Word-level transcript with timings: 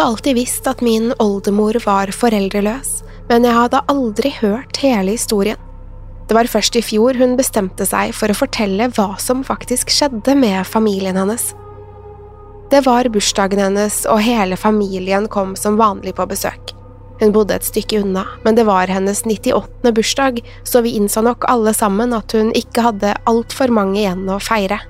Hadde 0.00 0.12
alltid 0.12 0.34
visst 0.34 0.66
at 0.66 0.80
min 0.80 1.10
oldemor 1.20 1.76
var 1.84 2.08
foreldreløs, 2.16 3.02
men 3.28 3.44
jeg 3.44 3.52
hadde 3.52 3.82
aldri 3.92 4.30
hørt 4.32 4.78
hele 4.80 5.12
historien. 5.12 5.58
Det 6.24 6.32
var 6.32 6.48
først 6.48 6.78
i 6.78 6.80
fjor 6.80 7.18
hun 7.20 7.34
bestemte 7.36 7.84
seg 7.84 8.14
for 8.16 8.32
å 8.32 8.36
fortelle 8.38 8.86
hva 8.96 9.18
som 9.20 9.42
faktisk 9.44 9.92
skjedde 9.92 10.38
med 10.40 10.64
familien 10.64 11.18
hennes. 11.20 11.50
Det 12.72 12.80
var 12.86 13.10
bursdagen 13.12 13.60
hennes, 13.60 13.98
og 14.08 14.22
hele 14.24 14.56
familien 14.56 15.28
kom 15.28 15.52
som 15.58 15.76
vanlig 15.76 16.14
på 16.16 16.24
besøk. 16.30 16.72
Hun 17.20 17.34
bodde 17.36 17.58
et 17.58 17.68
stykke 17.68 18.00
unna, 18.00 18.24
men 18.46 18.56
det 18.56 18.64
var 18.70 18.88
hennes 18.88 19.20
98. 19.26 19.92
bursdag, 19.92 20.40
så 20.64 20.80
vi 20.80 20.94
innså 20.96 21.26
nok 21.26 21.44
alle 21.50 21.76
sammen 21.76 22.16
at 22.16 22.32
hun 22.32 22.54
ikke 22.56 22.88
hadde 22.88 23.18
altfor 23.28 23.68
mange 23.68 24.00
igjen 24.00 24.24
å 24.32 24.40
feire. 24.40 24.80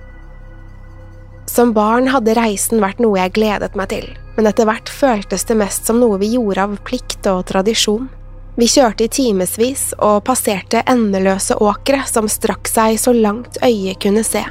Som 1.50 1.72
barn 1.74 2.06
hadde 2.14 2.36
reisen 2.38 2.78
vært 2.78 3.00
noe 3.02 3.18
jeg 3.18 3.32
gledet 3.34 3.74
meg 3.74 3.90
til, 3.90 4.04
men 4.36 4.46
etter 4.46 4.68
hvert 4.68 4.90
føltes 4.92 5.42
det 5.48 5.56
mest 5.58 5.88
som 5.88 5.98
noe 5.98 6.20
vi 6.20 6.28
gjorde 6.36 6.62
av 6.62 6.76
plikt 6.86 7.26
og 7.26 7.40
tradisjon. 7.48 8.06
Vi 8.54 8.68
kjørte 8.70 9.08
i 9.08 9.10
timevis 9.10 9.88
og 9.98 10.22
passerte 10.28 10.84
endeløse 10.90 11.56
åkre 11.58 12.04
som 12.06 12.28
strakk 12.30 12.70
seg 12.70 13.00
så 13.02 13.14
langt 13.16 13.58
øyet 13.66 13.98
kunne 14.04 14.22
se. 14.26 14.44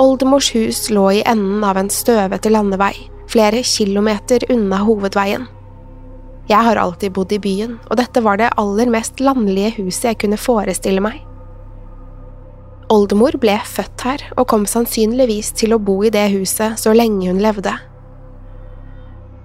Oldemors 0.00 0.48
hus 0.56 0.86
lå 0.88 1.04
i 1.18 1.22
enden 1.28 1.60
av 1.68 1.76
en 1.76 1.92
støvete 1.92 2.54
landevei, 2.54 2.94
flere 3.28 3.60
kilometer 3.68 4.48
unna 4.56 4.80
hovedveien. 4.88 5.44
Jeg 6.48 6.64
har 6.64 6.80
alltid 6.80 7.12
bodd 7.12 7.36
i 7.36 7.42
byen, 7.44 7.76
og 7.90 8.00
dette 8.00 8.24
var 8.24 8.40
det 8.40 8.54
aller 8.60 8.88
mest 8.92 9.20
landlige 9.20 9.76
huset 9.82 10.14
jeg 10.14 10.22
kunne 10.24 10.40
forestille 10.40 11.04
meg. 11.04 11.20
Oldemor 12.92 13.38
ble 13.40 13.56
født 13.64 14.04
her 14.04 14.22
og 14.36 14.48
kom 14.50 14.66
sannsynligvis 14.68 15.52
til 15.56 15.72
å 15.74 15.80
bo 15.80 16.02
i 16.04 16.12
det 16.12 16.26
huset 16.34 16.80
så 16.80 16.92
lenge 16.92 17.30
hun 17.30 17.40
levde. 17.42 17.72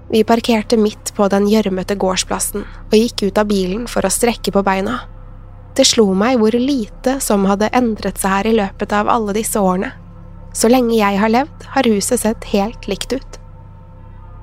Vi 0.09 0.23
parkerte 0.25 0.77
midt 0.77 1.13
på 1.15 1.27
den 1.29 1.45
gjørmete 1.47 1.95
gårdsplassen 2.01 2.65
og 2.65 2.95
gikk 2.97 3.27
ut 3.29 3.39
av 3.39 3.47
bilen 3.51 3.85
for 3.87 4.05
å 4.05 4.11
strekke 4.11 4.51
på 4.51 4.63
beina. 4.65 4.99
Det 5.77 5.85
slo 5.87 6.09
meg 6.17 6.39
hvor 6.41 6.55
lite 6.57 7.19
som 7.23 7.45
hadde 7.47 7.69
endret 7.77 8.19
seg 8.19 8.33
her 8.33 8.49
i 8.49 8.55
løpet 8.57 8.95
av 8.97 9.11
alle 9.11 9.35
disse 9.37 9.61
årene. 9.61 9.93
Så 10.51 10.67
lenge 10.67 10.97
jeg 10.97 11.19
har 11.21 11.29
levd, 11.29 11.67
har 11.75 11.87
huset 11.87 12.23
sett 12.25 12.47
helt 12.51 12.89
likt 12.89 13.13
ut. 13.13 13.37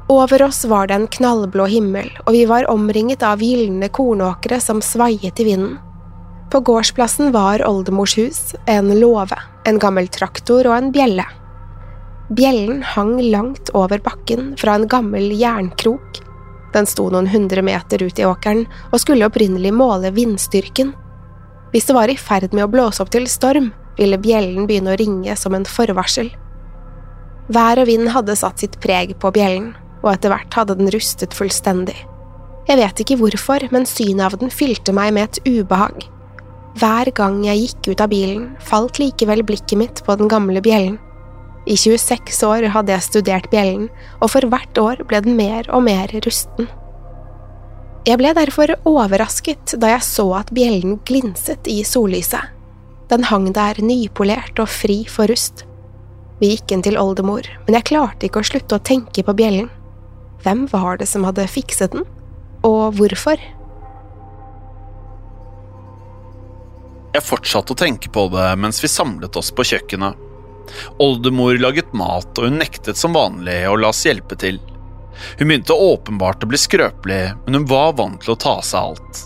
Over 0.08 0.44
oss 0.46 0.62
var 0.70 0.86
det 0.86 0.94
en 0.94 1.08
knallblå 1.10 1.66
himmel, 1.66 2.12
og 2.24 2.30
vi 2.32 2.44
var 2.46 2.68
omringet 2.70 3.24
av 3.26 3.42
gylne 3.42 3.90
kornåkre 3.90 4.60
som 4.62 4.78
svaiet 4.78 5.42
i 5.42 5.48
vinden. 5.48 5.80
På 6.50 6.60
gårdsplassen 6.60 7.32
var 7.32 7.64
oldemors 7.66 8.18
hus, 8.18 8.54
en 8.66 9.00
låve, 9.00 9.38
en 9.64 9.78
gammel 9.78 10.08
traktor 10.08 10.66
og 10.66 10.76
en 10.76 10.92
bjelle. 10.94 11.24
Bjellen 12.28 12.82
hang 12.82 13.18
langt 13.30 13.70
over 13.74 13.98
bakken 14.02 14.54
fra 14.58 14.74
en 14.74 14.86
gammel 14.88 15.32
jernkrok. 15.34 16.22
Den 16.74 16.86
sto 16.86 17.08
noen 17.10 17.26
hundre 17.30 17.62
meter 17.66 18.02
ut 18.02 18.18
i 18.18 18.26
åkeren 18.26 18.64
og 18.92 19.02
skulle 19.02 19.26
opprinnelig 19.26 19.74
måle 19.74 20.10
vindstyrken. 20.14 20.94
Hvis 21.72 21.86
det 21.90 21.94
var 21.98 22.10
i 22.10 22.18
ferd 22.18 22.54
med 22.54 22.66
å 22.66 22.70
blåse 22.70 23.02
opp 23.02 23.10
til 23.14 23.26
storm, 23.30 23.72
ville 23.98 24.18
bjellen 24.18 24.66
begynne 24.68 24.94
å 24.94 24.98
ringe 25.00 25.36
som 25.38 25.54
en 25.56 25.66
forvarsel. 25.66 26.30
Vær 27.52 27.82
og 27.82 27.86
vind 27.90 28.10
hadde 28.14 28.38
satt 28.38 28.62
sitt 28.62 28.78
preg 28.82 29.14
på 29.22 29.30
bjellen, 29.34 29.72
og 30.02 30.12
etter 30.14 30.30
hvert 30.34 30.58
hadde 30.58 30.76
den 30.78 30.90
rustet 30.94 31.34
fullstendig. 31.34 31.96
Jeg 32.66 32.80
vet 32.80 33.02
ikke 33.02 33.18
hvorfor, 33.20 33.68
men 33.70 33.86
synet 33.86 34.26
av 34.26 34.38
den 34.40 34.50
fylte 34.50 34.94
meg 34.94 35.14
med 35.14 35.30
et 35.30 35.40
ubehag. 35.46 36.06
Hver 36.76 37.09
gang 37.16 37.38
jeg 37.47 37.62
gikk 37.62 37.87
ut 37.94 38.03
av 38.04 38.10
bilen, 38.12 38.48
falt 38.60 38.98
likevel 39.00 39.41
blikket 39.48 39.78
mitt 39.81 40.00
på 40.04 40.16
den 40.20 40.28
gamle 40.28 40.60
bjellen. 40.60 40.98
I 41.66 41.75
26 41.81 42.42
år 42.47 42.66
hadde 42.75 42.92
jeg 42.92 43.06
studert 43.06 43.48
bjellen, 43.50 43.87
og 44.20 44.31
for 44.34 44.44
hvert 44.53 44.76
år 44.78 45.00
ble 45.09 45.22
den 45.25 45.38
mer 45.38 45.70
og 45.72 45.87
mer 45.87 46.12
rusten. 46.26 46.69
Jeg 48.06 48.20
ble 48.20 48.34
derfor 48.37 48.75
overrasket 48.87 49.72
da 49.81 49.94
jeg 49.94 50.04
så 50.04 50.28
at 50.42 50.53
bjellen 50.54 51.00
glinset 51.09 51.66
i 51.66 51.81
sollyset. 51.81 52.53
Den 53.08 53.25
hang 53.31 53.48
der 53.56 53.81
nypolert 53.81 54.60
og 54.60 54.69
fri 54.69 55.00
for 55.10 55.32
rust. 55.32 55.64
Vi 56.43 56.52
gikk 56.52 56.76
inn 56.76 56.84
til 56.84 57.00
oldemor, 57.00 57.49
men 57.64 57.78
jeg 57.78 57.88
klarte 57.88 58.28
ikke 58.28 58.44
å 58.44 58.50
slutte 58.52 58.76
å 58.76 58.84
tenke 58.84 59.25
på 59.25 59.34
bjellen. 59.38 59.73
Hvem 60.44 60.69
var 60.70 61.00
det 61.00 61.08
som 61.08 61.25
hadde 61.25 61.49
fikset 61.49 61.96
den, 61.96 62.05
og 62.67 62.99
hvorfor? 63.00 63.40
Jeg 67.16 67.24
fortsatte 67.24 67.72
å 67.72 67.78
tenke 67.80 68.10
på 68.12 68.26
det 68.28 68.50
mens 68.60 68.82
vi 68.84 68.92
samlet 68.92 69.36
oss 69.40 69.48
på 69.56 69.64
kjøkkenet. 69.64 70.18
Oldemor 71.00 71.56
laget 71.62 71.94
mat, 71.96 72.28
og 72.36 72.44
hun 72.44 72.58
nektet 72.60 72.98
som 73.00 73.16
vanlig 73.16 73.62
å 73.70 73.76
la 73.80 73.88
oss 73.88 74.02
hjelpe 74.04 74.36
til. 74.36 74.58
Hun 75.38 75.48
begynte 75.48 75.72
åpenbart 75.72 76.44
å 76.44 76.50
bli 76.50 76.60
skrøpelig, 76.60 77.22
men 77.46 77.56
hun 77.56 77.64
var 77.70 77.94
vant 77.96 78.20
til 78.20 78.34
å 78.34 78.40
ta 78.42 78.58
seg 78.60 78.90
alt. 78.90 79.22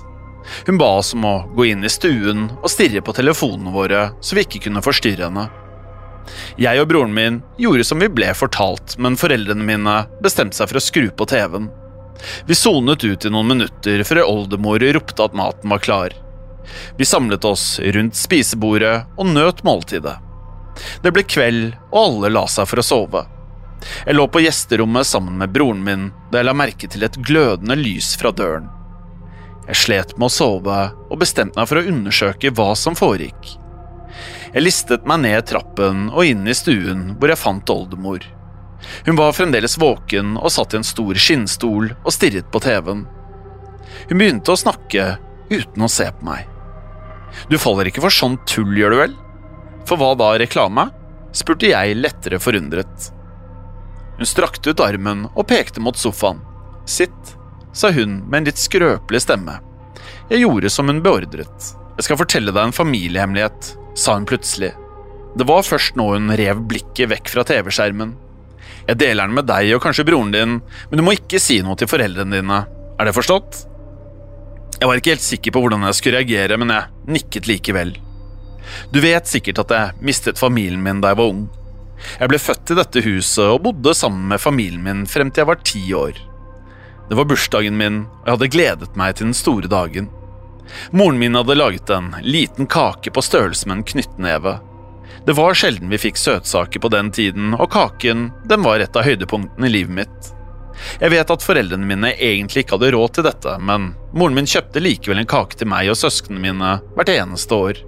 Hun 0.69 0.79
ba 0.79 0.93
oss 1.01 1.15
om 1.17 1.27
å 1.27 1.35
gå 1.57 1.67
inn 1.73 1.83
i 1.83 1.91
stuen 1.91 2.47
og 2.61 2.71
stirre 2.71 3.03
på 3.03 3.17
telefonene 3.17 3.75
våre, 3.75 4.05
så 4.23 4.39
vi 4.39 4.47
ikke 4.47 4.63
kunne 4.69 4.85
forstyrre 4.87 5.27
henne. 5.27 5.49
Jeg 6.63 6.79
og 6.79 6.91
broren 6.93 7.17
min 7.17 7.43
gjorde 7.59 7.91
som 7.91 7.99
vi 7.99 8.13
ble 8.13 8.31
fortalt, 8.39 9.01
men 9.03 9.19
foreldrene 9.19 9.67
mine 9.67 9.99
bestemte 10.23 10.61
seg 10.61 10.71
for 10.71 10.79
å 10.79 10.87
skru 10.87 11.09
på 11.11 11.27
TV-en. 11.33 11.71
Vi 12.47 12.55
sonet 12.55 13.03
ut 13.03 13.25
i 13.27 13.35
noen 13.35 13.51
minutter 13.57 14.07
før 14.07 14.27
oldemor 14.29 14.85
ropte 14.95 15.27
at 15.27 15.35
maten 15.35 15.73
var 15.73 15.83
klar. 15.83 16.21
Vi 16.99 17.09
samlet 17.09 17.45
oss 17.45 17.81
rundt 17.97 18.19
spisebordet 18.19 18.97
og 19.17 19.31
nøt 19.31 19.63
måltidet. 19.67 20.17
Det 21.03 21.13
ble 21.13 21.25
kveld, 21.27 21.77
og 21.91 22.01
alle 22.01 22.33
la 22.33 22.47
seg 22.49 22.69
for 22.71 22.81
å 22.81 22.87
sove. 22.87 23.25
Jeg 24.05 24.17
lå 24.17 24.27
på 24.29 24.43
gjesterommet 24.45 25.09
sammen 25.09 25.39
med 25.41 25.53
broren 25.55 25.81
min 25.85 26.11
da 26.31 26.41
jeg 26.41 26.49
la 26.51 26.57
merke 26.57 26.89
til 26.91 27.05
et 27.07 27.17
glødende 27.25 27.79
lys 27.81 28.13
fra 28.21 28.33
døren. 28.37 28.69
Jeg 29.69 29.81
slet 29.85 30.17
med 30.19 30.27
å 30.29 30.35
sove 30.35 30.79
og 31.09 31.21
bestemte 31.21 31.61
meg 31.61 31.69
for 31.71 31.81
å 31.81 31.87
undersøke 31.93 32.53
hva 32.57 32.73
som 32.77 32.97
foregikk. 32.99 33.55
Jeg 34.51 34.65
listet 34.65 35.07
meg 35.07 35.23
ned 35.23 35.47
trappen 35.47 36.09
og 36.11 36.27
inn 36.27 36.43
i 36.49 36.57
stuen 36.59 37.13
hvor 37.17 37.31
jeg 37.31 37.41
fant 37.41 37.73
oldemor. 37.73 38.25
Hun 39.07 39.19
var 39.19 39.37
fremdeles 39.37 39.79
våken 39.79 40.35
og 40.41 40.51
satt 40.53 40.75
i 40.75 40.81
en 40.81 40.87
stor 40.87 41.15
skinnstol 41.15 41.93
og 41.95 42.15
stirret 42.15 42.49
på 42.51 42.63
TV-en. 42.65 43.05
Hun 44.09 44.19
begynte 44.19 44.55
å 44.55 44.59
snakke 44.59 45.13
uten 45.53 45.87
å 45.87 45.93
se 45.93 46.09
på 46.11 46.27
meg. 46.27 46.50
Du 47.51 47.59
faller 47.61 47.91
ikke 47.91 48.03
for 48.05 48.15
sånn 48.15 48.39
tull, 48.49 48.73
gjør 48.79 48.95
du 48.95 49.01
vel? 49.03 49.17
For 49.89 50.01
hva 50.01 50.15
da, 50.19 50.35
reklame? 50.41 50.91
spurte 51.37 51.71
jeg 51.71 51.99
lettere 51.99 52.41
forundret. 52.43 53.11
Hun 54.19 54.29
strakte 54.29 54.73
ut 54.73 54.83
armen 54.83 55.29
og 55.31 55.47
pekte 55.49 55.83
mot 55.83 55.97
sofaen. 55.97 56.43
Sitt, 56.91 57.37
sa 57.73 57.93
hun 57.95 58.19
med 58.27 58.41
en 58.41 58.49
litt 58.51 58.61
skrøpelig 58.61 59.23
stemme. 59.23 59.61
Jeg 60.31 60.43
gjorde 60.43 60.73
som 60.75 60.91
hun 60.91 61.03
beordret. 61.05 61.71
Jeg 61.97 62.07
skal 62.09 62.19
fortelle 62.19 62.55
deg 62.55 62.67
en 62.67 62.75
familiehemmelighet, 62.75 63.75
sa 63.95 64.17
hun 64.19 64.27
plutselig. 64.29 64.73
Det 65.39 65.47
var 65.47 65.63
først 65.63 65.95
nå 65.99 66.09
hun 66.17 66.35
rev 66.35 66.65
blikket 66.67 67.13
vekk 67.13 67.31
fra 67.31 67.47
TV-skjermen. 67.47 68.17
Jeg 68.89 68.99
deler 68.99 69.29
den 69.29 69.37
med 69.39 69.47
deg 69.47 69.71
og 69.77 69.83
kanskje 69.85 70.07
broren 70.09 70.35
din, 70.35 70.59
men 70.91 70.99
du 70.99 71.05
må 71.07 71.15
ikke 71.15 71.39
si 71.43 71.61
noe 71.63 71.79
til 71.79 71.91
foreldrene 71.91 72.41
dine. 72.41 72.63
Er 72.99 73.07
det 73.07 73.15
forstått? 73.15 73.63
Jeg 74.81 74.89
var 74.89 74.97
ikke 74.97 75.13
helt 75.13 75.25
sikker 75.25 75.53
på 75.53 75.61
hvordan 75.61 75.83
jeg 75.85 75.97
skulle 75.99 76.21
reagere, 76.23 76.57
men 76.57 76.73
jeg 76.73 77.13
nikket 77.19 77.49
likevel. 77.51 77.91
Du 78.93 79.01
vet 79.05 79.29
sikkert 79.29 79.61
at 79.65 79.75
jeg 79.77 80.07
mistet 80.09 80.41
familien 80.41 80.81
min 80.81 81.03
da 81.05 81.13
jeg 81.13 81.21
var 81.21 81.35
ung. 81.35 81.43
Jeg 82.17 82.33
ble 82.33 82.41
født 82.41 82.73
i 82.73 82.79
dette 82.79 83.03
huset 83.05 83.45
og 83.45 83.61
bodde 83.67 83.93
sammen 83.97 84.31
med 84.31 84.41
familien 84.41 84.81
min 84.87 85.05
frem 85.11 85.29
til 85.29 85.43
jeg 85.43 85.51
var 85.51 85.61
ti 85.69 85.83
år. 85.93 86.17
Det 87.11 87.19
var 87.19 87.29
bursdagen 87.29 87.77
min, 87.77 88.05
og 88.23 88.25
jeg 88.25 88.37
hadde 88.37 88.51
gledet 88.55 88.97
meg 88.97 89.19
til 89.19 89.29
den 89.29 89.37
store 89.37 89.69
dagen. 89.69 90.09
Moren 90.97 91.19
min 91.21 91.37
hadde 91.37 91.59
laget 91.59 91.91
en 91.93 92.13
liten 92.25 92.69
kake 92.71 93.13
på 93.13 93.25
størrelse 93.27 93.69
med 93.69 93.81
en 93.81 93.89
knyttneve. 93.93 94.57
Det 95.27 95.37
var 95.37 95.59
sjelden 95.59 95.91
vi 95.93 96.01
fikk 96.01 96.17
søtsaker 96.17 96.81
på 96.81 96.89
den 96.95 97.11
tiden, 97.13 97.53
og 97.59 97.69
kaken 97.75 98.31
den 98.49 98.65
var 98.65 98.81
et 98.81 98.97
av 98.97 99.05
høydepunktene 99.05 99.69
i 99.69 99.75
livet 99.75 99.99
mitt. 100.03 100.31
Jeg 101.01 101.13
vet 101.13 101.31
at 101.33 101.45
foreldrene 101.45 101.87
mine 101.87 102.13
egentlig 102.17 102.65
ikke 102.65 102.79
hadde 102.79 102.93
råd 102.95 103.15
til 103.17 103.27
dette, 103.27 103.57
men 103.61 103.93
moren 104.17 104.37
min 104.37 104.49
kjøpte 104.49 104.83
likevel 104.83 105.23
en 105.23 105.31
kake 105.31 105.61
til 105.61 105.71
meg 105.71 105.91
og 105.93 105.99
søsknene 106.01 106.43
mine 106.43 106.77
hvert 106.97 107.13
eneste 107.15 107.57
år. 107.57 107.83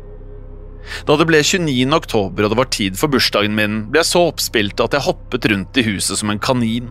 Da 1.07 1.17
det 1.19 1.29
ble 1.29 1.41
29. 1.45 1.87
oktober 1.95 2.45
og 2.45 2.53
det 2.53 2.59
var 2.59 2.71
tid 2.75 2.99
for 2.99 3.13
bursdagen 3.13 3.55
min, 3.57 3.85
ble 3.93 4.03
jeg 4.03 4.11
så 4.11 4.27
oppspilt 4.33 4.83
at 4.83 4.97
jeg 4.97 5.07
hoppet 5.07 5.47
rundt 5.53 5.79
i 5.79 5.87
huset 5.87 6.19
som 6.19 6.33
en 6.33 6.43
kanin. 6.43 6.91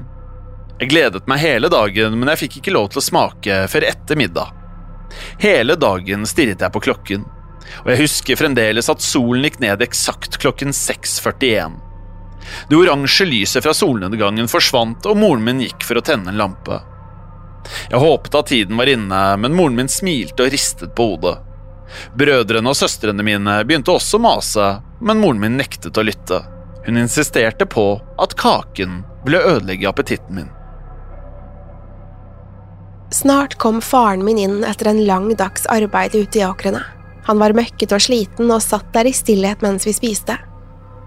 Jeg 0.80 0.94
gledet 0.94 1.28
meg 1.30 1.44
hele 1.44 1.70
dagen, 1.70 2.16
men 2.18 2.32
jeg 2.32 2.46
fikk 2.46 2.62
ikke 2.62 2.74
lov 2.74 2.90
til 2.92 3.02
å 3.02 3.06
smake 3.06 3.60
før 3.70 3.86
etter 3.92 4.18
middag. 4.18 4.56
Hele 5.44 5.76
dagen 5.76 6.26
stirret 6.30 6.64
jeg 6.64 6.74
på 6.74 6.82
klokken, 6.88 7.28
og 7.84 7.92
jeg 7.92 8.02
husker 8.02 8.40
fremdeles 8.40 8.90
at 8.90 9.04
solen 9.04 9.46
gikk 9.46 9.60
ned 9.62 9.84
eksakt 9.86 10.40
klokken 10.42 10.74
6.41. 10.76 11.91
Det 12.70 12.78
oransje 12.78 13.26
lyset 13.26 13.64
fra 13.64 13.74
solnedgangen 13.76 14.50
forsvant, 14.52 15.06
og 15.06 15.18
moren 15.18 15.46
min 15.46 15.62
gikk 15.64 15.86
for 15.88 16.00
å 16.00 16.06
tenne 16.06 16.32
en 16.32 16.40
lampe. 16.42 16.82
Jeg 17.92 18.02
håpet 18.02 18.36
at 18.36 18.50
tiden 18.52 18.80
var 18.80 18.90
inne, 18.90 19.22
men 19.38 19.56
moren 19.56 19.78
min 19.78 19.92
smilte 19.92 20.46
og 20.46 20.54
ristet 20.54 20.96
på 20.98 21.12
hodet. 21.14 21.38
Brødrene 22.18 22.72
og 22.72 22.78
søstrene 22.78 23.24
mine 23.26 23.60
begynte 23.68 23.94
også 23.94 24.18
å 24.18 24.24
mase, 24.24 24.70
men 25.02 25.22
moren 25.22 25.42
min 25.44 25.60
nektet 25.60 25.98
å 25.98 26.06
lytte. 26.08 26.42
Hun 26.86 26.98
insisterte 26.98 27.68
på 27.70 27.86
at 28.22 28.34
kaken 28.40 29.04
ville 29.26 29.44
ødelegge 29.54 29.90
appetitten 29.90 30.40
min. 30.40 30.50
Snart 33.12 33.58
kom 33.60 33.82
faren 33.84 34.24
min 34.26 34.40
inn 34.40 34.62
etter 34.64 34.88
en 34.88 35.04
lang 35.06 35.34
dags 35.36 35.68
arbeid 35.70 36.16
ute 36.16 36.40
i 36.40 36.46
åkrene. 36.48 36.80
Han 37.28 37.42
var 37.44 37.54
møkkete 37.54 37.98
og 37.98 38.02
sliten 38.02 38.50
og 38.50 38.64
satt 38.64 38.88
der 38.96 39.10
i 39.10 39.14
stillhet 39.14 39.62
mens 39.62 39.86
vi 39.86 39.94
spiste. 39.94 40.40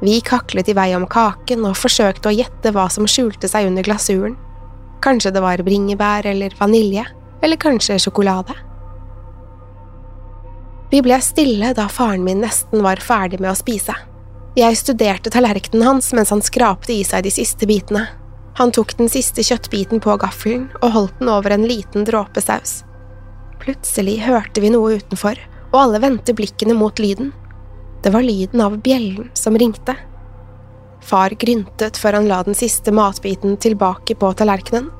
Vi 0.04 0.18
kaklet 0.20 0.68
i 0.68 0.74
vei 0.76 0.90
om 0.96 1.06
kaken 1.08 1.64
og 1.64 1.78
forsøkte 1.80 2.28
å 2.28 2.34
gjette 2.34 2.74
hva 2.76 2.90
som 2.92 3.08
skjulte 3.08 3.48
seg 3.48 3.70
under 3.70 3.86
glasuren. 3.86 4.34
Kanskje 5.04 5.32
det 5.32 5.40
var 5.40 5.62
bringebær 5.64 6.26
eller 6.28 6.52
vanilje, 6.58 7.06
eller 7.44 7.60
kanskje 7.60 7.96
sjokolade. 8.04 8.56
Vi 10.92 11.00
ble 11.02 11.16
stille 11.24 11.72
da 11.76 11.88
faren 11.88 12.24
min 12.26 12.44
nesten 12.44 12.84
var 12.84 13.00
ferdig 13.00 13.40
med 13.40 13.54
å 13.54 13.58
spise. 13.58 13.96
Jeg 14.54 14.76
studerte 14.78 15.32
tallerkenen 15.32 15.86
hans 15.88 16.12
mens 16.14 16.30
han 16.30 16.44
skrapte 16.44 16.92
i 16.94 17.00
seg 17.06 17.24
de 17.24 17.32
siste 17.34 17.66
bitene, 17.66 18.04
han 18.54 18.70
tok 18.70 18.92
den 18.98 19.08
siste 19.10 19.42
kjøttbiten 19.42 19.98
på 20.04 20.14
gaffelen 20.22 20.68
og 20.80 20.92
holdt 20.94 21.16
den 21.18 21.30
over 21.32 21.50
en 21.56 21.64
liten 21.66 22.04
dråpe 22.06 22.42
saus. 22.44 22.82
Plutselig 23.62 24.20
hørte 24.28 24.62
vi 24.62 24.70
noe 24.70 25.00
utenfor, 25.00 25.40
og 25.72 25.78
alle 25.80 26.00
vendte 26.04 26.36
blikkene 26.36 26.76
mot 26.78 27.00
lyden. 27.02 27.32
Det 28.04 28.10
var 28.12 28.22
lyden 28.22 28.60
av 28.60 28.76
bjellen 28.84 29.30
som 29.34 29.56
ringte. 29.58 29.94
Far 31.00 31.32
gryntet 31.40 31.96
før 31.96 32.18
han 32.18 32.28
la 32.28 32.42
den 32.44 32.56
siste 32.56 32.92
matbiten 32.92 33.56
tilbake 33.56 34.12
på 34.20 34.28
tallerkenen. 34.36 34.90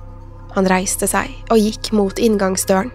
Han 0.55 0.69
reiste 0.71 1.05
seg 1.11 1.29
og 1.53 1.61
gikk 1.61 1.93
mot 1.93 2.17
inngangsdøren. 2.17 2.89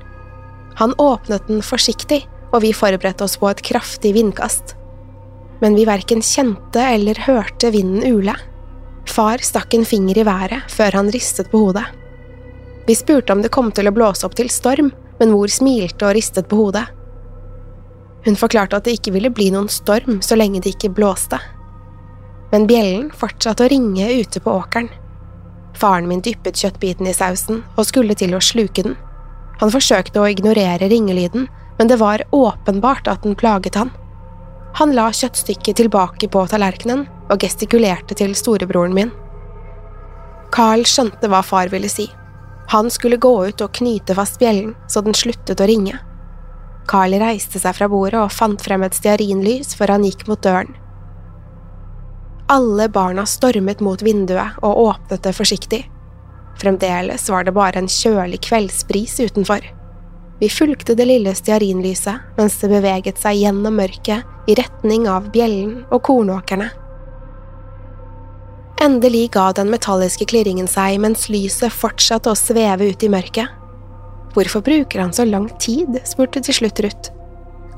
Han 0.82 0.96
åpnet 0.98 1.46
den 1.46 1.62
forsiktig, 1.62 2.24
og 2.50 2.64
vi 2.66 2.74
forberedte 2.74 3.28
oss 3.28 3.38
på 3.38 3.52
et 3.52 3.62
kraftig 3.62 4.16
vindkast. 4.18 4.74
Men 5.62 5.78
vi 5.78 5.86
verken 5.86 6.26
kjente 6.26 6.82
eller 6.82 7.22
hørte 7.28 7.70
vinden 7.76 8.02
ule. 8.10 8.34
Far 9.06 9.46
stakk 9.46 9.78
en 9.78 9.86
finger 9.86 10.18
i 10.18 10.26
været 10.26 10.74
før 10.74 11.04
han 11.04 11.14
ristet 11.14 11.52
på 11.54 11.68
hodet. 11.68 11.86
Vi 12.88 12.98
spurte 12.98 13.36
om 13.36 13.46
det 13.46 13.54
kom 13.54 13.70
til 13.70 13.86
å 13.86 13.94
blåse 13.94 14.26
opp 14.26 14.34
til 14.40 14.50
storm, 14.50 14.90
men 15.20 15.36
mor 15.36 15.54
smilte 15.54 16.08
og 16.08 16.18
ristet 16.18 16.50
på 16.50 16.64
hodet. 16.64 16.88
Hun 18.26 18.36
forklarte 18.36 18.78
at 18.78 18.88
det 18.88 18.98
ikke 18.98 19.14
ville 19.16 19.32
bli 19.32 19.50
noen 19.54 19.70
storm 19.72 20.20
så 20.26 20.36
lenge 20.40 20.62
det 20.64 20.76
ikke 20.76 20.92
blåste. 20.96 21.40
Men 22.52 22.66
bjellen 22.70 23.10
fortsatte 23.16 23.66
å 23.66 23.72
ringe 23.72 24.10
ute 24.20 24.42
på 24.44 24.56
åkeren. 24.60 24.90
Faren 25.80 26.10
min 26.10 26.24
dyppet 26.26 26.58
kjøttbiten 26.60 27.08
i 27.08 27.16
sausen 27.16 27.62
og 27.76 27.88
skulle 27.88 28.18
til 28.18 28.36
å 28.36 28.44
sluke 28.44 28.84
den. 28.84 28.98
Han 29.62 29.72
forsøkte 29.72 30.20
å 30.22 30.28
ignorere 30.32 30.90
ringelyden, 30.92 31.48
men 31.78 31.88
det 31.88 32.00
var 32.02 32.26
åpenbart 32.36 33.08
at 33.08 33.24
den 33.24 33.38
plaget 33.40 33.78
han. 33.80 33.92
Han 34.80 34.94
la 34.96 35.10
kjøttstykket 35.16 35.80
tilbake 35.80 36.30
på 36.32 36.44
tallerkenen 36.52 37.06
og 37.30 37.44
gestikulerte 37.44 38.18
til 38.20 38.36
storebroren 38.38 38.96
min. 38.96 39.12
Carl 40.52 40.84
skjønte 40.88 41.30
hva 41.30 41.42
far 41.46 41.72
ville 41.72 41.90
si. 41.92 42.10
Han 42.70 42.90
skulle 42.94 43.22
gå 43.22 43.32
ut 43.48 43.62
og 43.66 43.74
knyte 43.80 44.16
fast 44.18 44.40
bjellen 44.42 44.76
så 44.90 45.02
den 45.06 45.18
sluttet 45.18 45.62
å 45.62 45.68
ringe. 45.70 45.98
Carl 46.90 47.14
reiste 47.22 47.62
seg 47.62 47.76
fra 47.78 47.88
bordet 47.92 48.18
og 48.18 48.34
fant 48.34 48.62
frem 48.66 48.82
et 48.88 48.98
stearinlys 48.98 49.76
før 49.78 49.94
han 49.96 50.06
gikk 50.08 50.26
mot 50.30 50.42
døren. 50.42 50.72
Alle 52.50 52.88
barna 52.90 53.28
stormet 53.30 53.84
mot 53.86 54.02
vinduet 54.02 54.58
og 54.66 54.80
åpnet 54.88 55.22
det 55.22 55.36
forsiktig. 55.38 55.84
Fremdeles 56.60 57.28
var 57.30 57.46
det 57.46 57.54
bare 57.54 57.84
en 57.84 57.92
kjølig 57.92 58.42
kveldsbris 58.48 59.20
utenfor. 59.22 59.62
Vi 60.40 60.50
fulgte 60.50 60.96
det 60.98 61.06
lille 61.06 61.36
stearinlyset 61.36 62.40
mens 62.40 62.58
det 62.62 62.72
beveget 62.72 63.22
seg 63.22 63.38
gjennom 63.44 63.78
mørket 63.78 64.50
i 64.50 64.58
retning 64.58 65.06
av 65.12 65.30
bjellen 65.34 65.84
og 65.92 66.02
kornåkrene. 66.10 66.72
Endelig 68.82 69.28
ga 69.36 69.50
den 69.54 69.70
metalliske 69.70 70.26
klirringen 70.32 70.68
seg 70.72 70.98
mens 71.04 71.28
lyset 71.30 71.76
fortsatte 71.76 72.32
å 72.32 72.40
sveve 72.40 72.90
ut 72.90 73.04
i 73.04 73.12
mørket. 73.12 73.59
Hvorfor 74.34 74.62
bruker 74.62 75.00
han 75.02 75.14
så 75.14 75.26
lang 75.26 75.50
tid? 75.60 76.00
spurte 76.06 76.42
til 76.46 76.56
slutt 76.62 76.80
Ruth. 76.86 77.14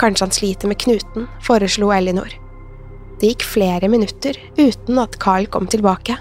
Kanskje 0.01 0.25
han 0.25 0.35
sliter 0.35 0.71
med 0.71 0.79
knuten, 0.81 1.27
foreslo 1.45 1.91
Elinor. 1.95 2.33
Det 3.21 3.33
gikk 3.33 3.45
flere 3.45 3.87
minutter 3.91 4.37
uten 4.57 4.99
at 4.99 5.19
Carl 5.21 5.45
kom 5.51 5.67
tilbake. 5.69 6.17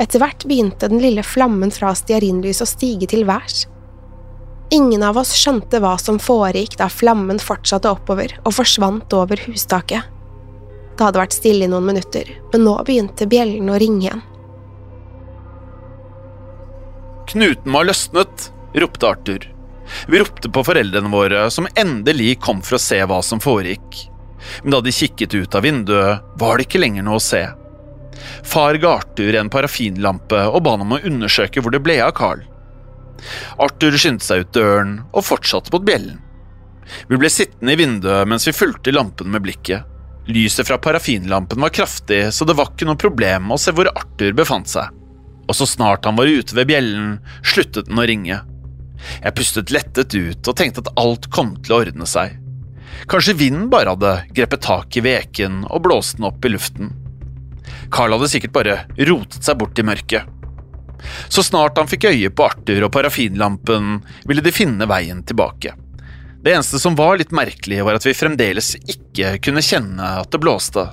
Etter 0.00 0.20
hvert 0.20 0.44
begynte 0.48 0.88
den 0.88 1.00
lille 1.00 1.24
flammen 1.24 1.72
fra 1.72 1.92
stearinlyset 1.96 2.64
å 2.64 2.68
stige 2.68 3.08
til 3.10 3.26
værs. 3.28 3.66
Ingen 4.70 5.02
av 5.02 5.18
oss 5.18 5.32
skjønte 5.34 5.80
hva 5.82 5.96
som 5.98 6.20
foregikk 6.22 6.76
da 6.78 6.86
flammen 6.92 7.40
fortsatte 7.42 7.90
oppover 7.90 8.36
og 8.44 8.54
forsvant 8.54 9.12
over 9.16 9.40
hustaket. 9.48 10.06
Det 10.94 11.06
hadde 11.06 11.22
vært 11.22 11.34
stille 11.34 11.66
i 11.66 11.70
noen 11.72 11.88
minutter, 11.88 12.28
men 12.52 12.66
nå 12.68 12.76
begynte 12.86 13.26
bjellene 13.26 13.74
å 13.74 13.80
ringe 13.80 14.06
igjen. 14.06 14.22
Knuten 17.30 17.72
var 17.72 17.86
løsnet, 17.88 18.50
ropte 18.74 19.08
Arthur. 19.08 19.48
Vi 20.06 20.18
ropte 20.18 20.50
på 20.50 20.64
foreldrene 20.64 21.10
våre, 21.10 21.50
som 21.50 21.68
endelig 21.74 22.38
kom 22.40 22.62
for 22.62 22.78
å 22.78 22.82
se 22.82 23.00
hva 23.02 23.20
som 23.26 23.42
foregikk. 23.42 24.04
Men 24.62 24.76
da 24.76 24.80
de 24.84 24.92
kikket 24.94 25.34
ut 25.34 25.54
av 25.54 25.66
vinduet, 25.66 26.22
var 26.40 26.56
det 26.56 26.68
ikke 26.68 26.80
lenger 26.82 27.06
noe 27.06 27.18
å 27.18 27.24
se. 27.24 27.42
Far 28.46 28.78
ga 28.80 28.96
Arthur 29.00 29.36
en 29.38 29.50
parafinlampe 29.52 30.40
og 30.48 30.62
ba 30.64 30.74
han 30.74 30.84
om 30.86 30.96
å 30.96 31.02
undersøke 31.06 31.62
hvor 31.62 31.74
det 31.74 31.82
ble 31.84 31.98
av 32.04 32.14
Carl. 32.16 32.42
Arthur 33.60 33.96
skyndte 34.00 34.26
seg 34.26 34.44
ut 34.44 34.52
døren 34.56 34.98
og 35.10 35.26
fortsatte 35.26 35.72
mot 35.74 35.84
bjellen. 35.84 36.20
Vi 37.08 37.18
ble 37.20 37.30
sittende 37.30 37.74
i 37.74 37.78
vinduet 37.78 38.28
mens 38.28 38.48
vi 38.48 38.56
fulgte 38.56 38.94
lampen 38.94 39.30
med 39.30 39.44
blikket. 39.44 39.86
Lyset 40.30 40.68
fra 40.68 40.78
parafinlampen 40.78 41.60
var 41.60 41.72
kraftig, 41.74 42.28
så 42.34 42.46
det 42.46 42.54
var 42.58 42.70
ikke 42.70 42.86
noe 42.88 43.00
problem 43.00 43.50
å 43.50 43.58
se 43.60 43.74
hvor 43.74 43.90
Arthur 43.92 44.34
befant 44.36 44.70
seg. 44.70 44.90
Og 45.48 45.56
så 45.56 45.66
snart 45.66 46.06
han 46.06 46.18
var 46.18 46.30
ute 46.30 46.54
ved 46.54 46.68
bjellen, 46.70 47.16
sluttet 47.42 47.88
den 47.88 47.98
å 47.98 48.06
ringe. 48.06 48.38
Jeg 49.22 49.36
pustet 49.36 49.72
lettet 49.74 50.14
ut 50.14 50.48
og 50.50 50.56
tenkte 50.56 50.84
at 50.84 50.92
alt 51.00 51.30
kom 51.32 51.54
til 51.60 51.76
å 51.76 51.82
ordne 51.84 52.08
seg. 52.08 52.36
Kanskje 53.10 53.36
vinden 53.38 53.68
bare 53.72 53.94
hadde 53.94 54.16
grepet 54.36 54.64
tak 54.66 54.96
i 54.98 55.04
veken 55.04 55.64
og 55.70 55.84
blåst 55.86 56.18
den 56.18 56.28
opp 56.28 56.44
i 56.44 56.52
luften. 56.52 56.92
Carl 57.90 58.14
hadde 58.14 58.28
sikkert 58.30 58.54
bare 58.54 58.76
rotet 59.08 59.46
seg 59.46 59.58
bort 59.60 59.78
i 59.78 59.86
mørket. 59.86 60.28
Så 61.32 61.42
snart 61.46 61.78
han 61.80 61.88
fikk 61.88 62.10
øye 62.10 62.30
på 62.30 62.44
Arthur 62.44 62.84
og 62.86 62.92
parafinlampen, 62.92 64.00
ville 64.28 64.44
de 64.44 64.52
finne 64.52 64.88
veien 64.90 65.22
tilbake. 65.24 65.72
Det 66.40 66.54
eneste 66.54 66.80
som 66.80 66.96
var 66.96 67.18
litt 67.20 67.34
merkelig, 67.36 67.82
var 67.84 67.98
at 67.98 68.06
vi 68.06 68.16
fremdeles 68.16 68.74
ikke 68.80 69.36
kunne 69.44 69.64
kjenne 69.64 70.14
at 70.22 70.30
det 70.32 70.40
blåste. 70.40 70.86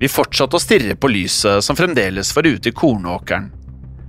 Vi 0.00 0.08
fortsatte 0.10 0.56
å 0.56 0.62
stirre 0.62 0.96
på 0.96 1.10
lyset 1.12 1.64
som 1.64 1.78
fremdeles 1.78 2.32
var 2.34 2.48
ute 2.48 2.70
i 2.70 2.74
kornåkeren. 2.74 3.50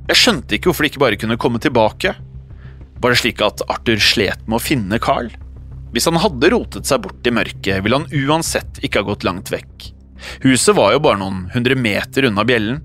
Jeg 0.10 0.17
skjønte 0.17 0.58
ikke 0.58 0.70
hvorfor 0.70 0.86
de 0.86 0.91
ikke 0.91 1.03
bare 1.03 1.20
kunne 1.20 1.39
komme 1.41 1.62
tilbake. 1.62 2.15
Var 3.01 3.13
det 3.13 3.17
slik 3.17 3.41
at 3.41 3.63
Arthur 3.65 3.98
slet 4.03 4.43
med 4.46 4.60
å 4.60 4.62
finne 4.62 5.00
Carl? 5.01 5.31
Hvis 5.91 6.05
han 6.08 6.20
hadde 6.22 6.51
rotet 6.53 6.88
seg 6.88 7.01
bort 7.03 7.25
i 7.27 7.34
mørket, 7.34 7.81
ville 7.84 7.98
han 7.98 8.27
uansett 8.29 8.77
ikke 8.86 9.01
ha 9.01 9.08
gått 9.10 9.25
langt 9.27 9.50
vekk. 9.51 9.88
Huset 10.46 10.77
var 10.77 10.93
jo 10.93 11.01
bare 11.01 11.20
noen 11.20 11.48
hundre 11.55 11.75
meter 11.75 12.29
unna 12.29 12.46
bjellen. 12.46 12.84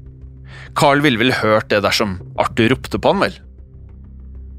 Carl 0.76 1.02
ville 1.04 1.20
vel 1.20 1.34
hørt 1.42 1.68
det 1.70 1.82
dersom 1.84 2.16
Arthur 2.40 2.72
ropte 2.72 2.98
på 2.98 3.12
han, 3.12 3.20
vel? 3.26 3.36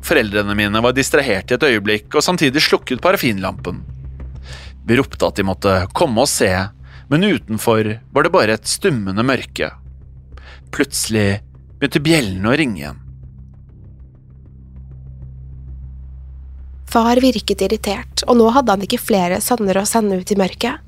Foreldrene 0.06 0.54
mine 0.56 0.82
var 0.86 0.94
distrahert 0.96 1.50
i 1.50 1.58
et 1.58 1.66
øyeblikk 1.68 2.14
og 2.14 2.24
samtidig 2.24 2.62
slukket 2.64 3.02
parafinlampen. 3.04 3.82
Vi 4.88 5.00
ropte 5.02 5.26
at 5.28 5.42
de 5.42 5.48
måtte 5.48 5.74
komme 5.98 6.22
og 6.24 6.32
se, 6.32 6.52
men 7.10 7.26
utenfor 7.26 7.96
var 8.14 8.28
det 8.28 8.36
bare 8.36 8.56
et 8.56 8.70
stummende 8.70 9.26
mørke. 9.26 9.74
Plutselig 10.72 11.42
begynte 11.80 12.04
bjellene 12.06 12.54
å 12.54 12.56
ringe 12.62 12.84
igjen. 12.84 13.04
Far 16.98 17.20
virket 17.22 17.62
irritert, 17.62 18.24
og 18.25 18.39
nå 18.39 18.48
hadde 18.56 18.74
han 18.74 18.82
ikke 18.82 18.98
flere 18.98 19.36
sønner 19.44 19.77
å 19.77 19.84
sende 19.86 20.18
ut 20.18 20.32
i 20.34 20.38
mørket. 20.39 20.80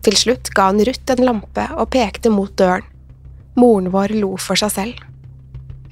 Til 0.00 0.14
slutt 0.16 0.48
ga 0.56 0.70
han 0.70 0.80
Ruth 0.80 1.12
en 1.12 1.20
lampe 1.26 1.66
og 1.76 1.90
pekte 1.92 2.32
mot 2.32 2.54
døren. 2.56 2.86
Moren 3.60 3.90
vår 3.92 4.14
lo 4.16 4.30
for 4.40 4.56
seg 4.56 4.72
selv. 4.72 5.02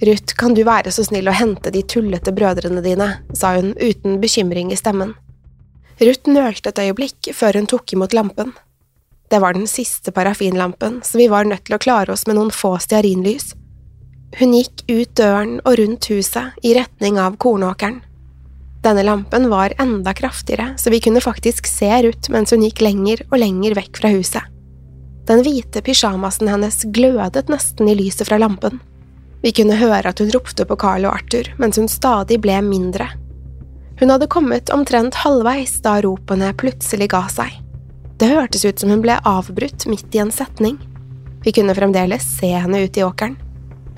Ruth, 0.01 0.33
kan 0.41 0.57
du 0.57 0.63
være 0.65 0.89
så 0.97 1.05
snill 1.05 1.29
å 1.29 1.37
hente 1.37 1.75
de 1.75 1.85
tullete 1.85 2.33
brødrene 2.33 2.81
dine, 2.81 3.11
sa 3.37 3.53
hun 3.59 3.75
uten 3.77 4.17
bekymring 4.25 4.73
i 4.73 4.81
stemmen. 4.81 5.13
Ruth 6.01 6.33
nølte 6.33 6.73
et 6.73 6.81
øyeblikk 6.87 7.35
før 7.37 7.61
hun 7.61 7.69
tok 7.69 7.93
imot 7.99 8.17
lampen. 8.17 8.57
Det 9.29 9.45
var 9.45 9.61
den 9.61 9.69
siste 9.69 10.09
parafinlampen, 10.09 11.03
så 11.05 11.21
vi 11.21 11.29
var 11.29 11.45
nødt 11.45 11.69
til 11.69 11.77
å 11.77 11.85
klare 11.85 12.17
oss 12.17 12.25
med 12.25 12.41
noen 12.41 12.55
få 12.63 12.79
stearinlys. 12.81 13.53
Hun 14.41 14.57
gikk 14.57 14.87
ut 14.89 15.19
døren 15.21 15.59
og 15.67 15.83
rundt 15.85 16.09
huset 16.09 16.65
i 16.65 16.79
retning 16.81 17.21
av 17.21 17.37
kornåkeren. 17.37 18.07
Denne 18.81 19.03
lampen 19.05 19.49
var 19.51 19.75
enda 19.79 20.15
kraftigere, 20.15 20.75
så 20.79 20.91
vi 20.91 21.01
kunne 21.01 21.21
faktisk 21.21 21.67
se 21.69 21.91
Ruth 22.03 22.31
mens 22.33 22.55
hun 22.55 22.65
gikk 22.65 22.81
lenger 22.81 23.21
og 23.29 23.39
lenger 23.43 23.77
vekk 23.77 24.01
fra 24.01 24.13
huset. 24.15 24.47
Den 25.29 25.45
hvite 25.45 25.83
pysjamasen 25.85 26.49
hennes 26.49 26.81
glødet 26.95 27.51
nesten 27.53 27.89
i 27.89 27.97
lyset 27.99 28.27
fra 28.29 28.39
lampen. 28.41 28.81
Vi 29.45 29.53
kunne 29.57 29.77
høre 29.77 30.11
at 30.11 30.21
hun 30.21 30.33
ropte 30.33 30.65
på 30.69 30.77
Carl 30.81 31.05
og 31.05 31.13
Arthur, 31.15 31.53
mens 31.61 31.77
hun 31.81 31.89
stadig 31.93 32.41
ble 32.41 32.57
mindre. 32.65 33.07
Hun 34.01 34.13
hadde 34.13 34.31
kommet 34.33 34.73
omtrent 34.73 35.19
halvveis 35.23 35.77
da 35.85 35.99
ropene 36.01 36.55
plutselig 36.57 37.11
ga 37.13 37.27
seg. 37.29 37.53
Det 38.21 38.29
hørtes 38.33 38.65
ut 38.65 38.81
som 38.81 38.93
hun 38.93 39.05
ble 39.05 39.19
avbrutt 39.29 39.85
midt 39.89 40.17
i 40.17 40.23
en 40.25 40.33
setning. 40.33 40.81
Vi 41.45 41.53
kunne 41.57 41.77
fremdeles 41.77 42.25
se 42.39 42.49
henne 42.53 42.81
ut 42.85 42.97
i 42.97 43.05
åkeren. 43.05 43.37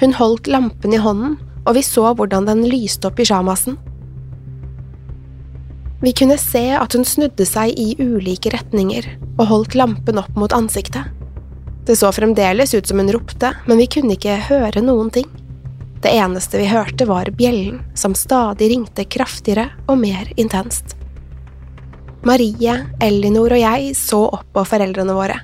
Hun 0.03 0.15
holdt 0.19 0.51
lampen 0.51 0.95
i 0.95 1.01
hånden, 1.03 1.39
og 1.62 1.79
vi 1.79 1.87
så 1.87 2.11
hvordan 2.19 2.47
den 2.51 2.65
lyste 2.67 3.07
opp 3.07 3.19
pysjamasen. 3.19 3.79
Vi 6.02 6.12
kunne 6.12 6.38
se 6.38 6.64
at 6.75 6.97
hun 6.97 7.04
snudde 7.06 7.44
seg 7.47 7.76
i 7.78 7.92
ulike 8.02 8.50
retninger 8.50 9.06
og 9.37 9.44
holdt 9.47 9.76
lampen 9.78 10.18
opp 10.18 10.35
mot 10.35 10.52
ansiktet. 10.56 11.06
Det 11.87 11.94
så 11.99 12.11
fremdeles 12.14 12.75
ut 12.75 12.87
som 12.87 12.99
hun 12.99 13.11
ropte, 13.14 13.52
men 13.66 13.78
vi 13.78 13.87
kunne 13.90 14.16
ikke 14.16 14.40
høre 14.49 14.82
noen 14.82 15.12
ting. 15.14 15.28
Det 16.02 16.11
eneste 16.11 16.59
vi 16.59 16.66
hørte, 16.66 17.06
var 17.06 17.30
bjellen, 17.38 17.78
som 17.94 18.16
stadig 18.18 18.73
ringte 18.73 19.06
kraftigere 19.06 19.68
og 19.87 20.00
mer 20.02 20.26
intenst. 20.35 20.97
Marie, 22.26 22.75
Ellinor 23.02 23.54
og 23.54 23.62
jeg 23.62 23.94
så 23.99 24.25
opp 24.26 24.49
på 24.54 24.66
foreldrene 24.66 25.14
våre. 25.14 25.38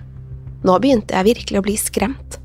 Nå 0.66 0.74
begynte 0.82 1.14
jeg 1.14 1.28
virkelig 1.30 1.60
å 1.60 1.66
bli 1.66 1.76
skremt, 1.78 2.40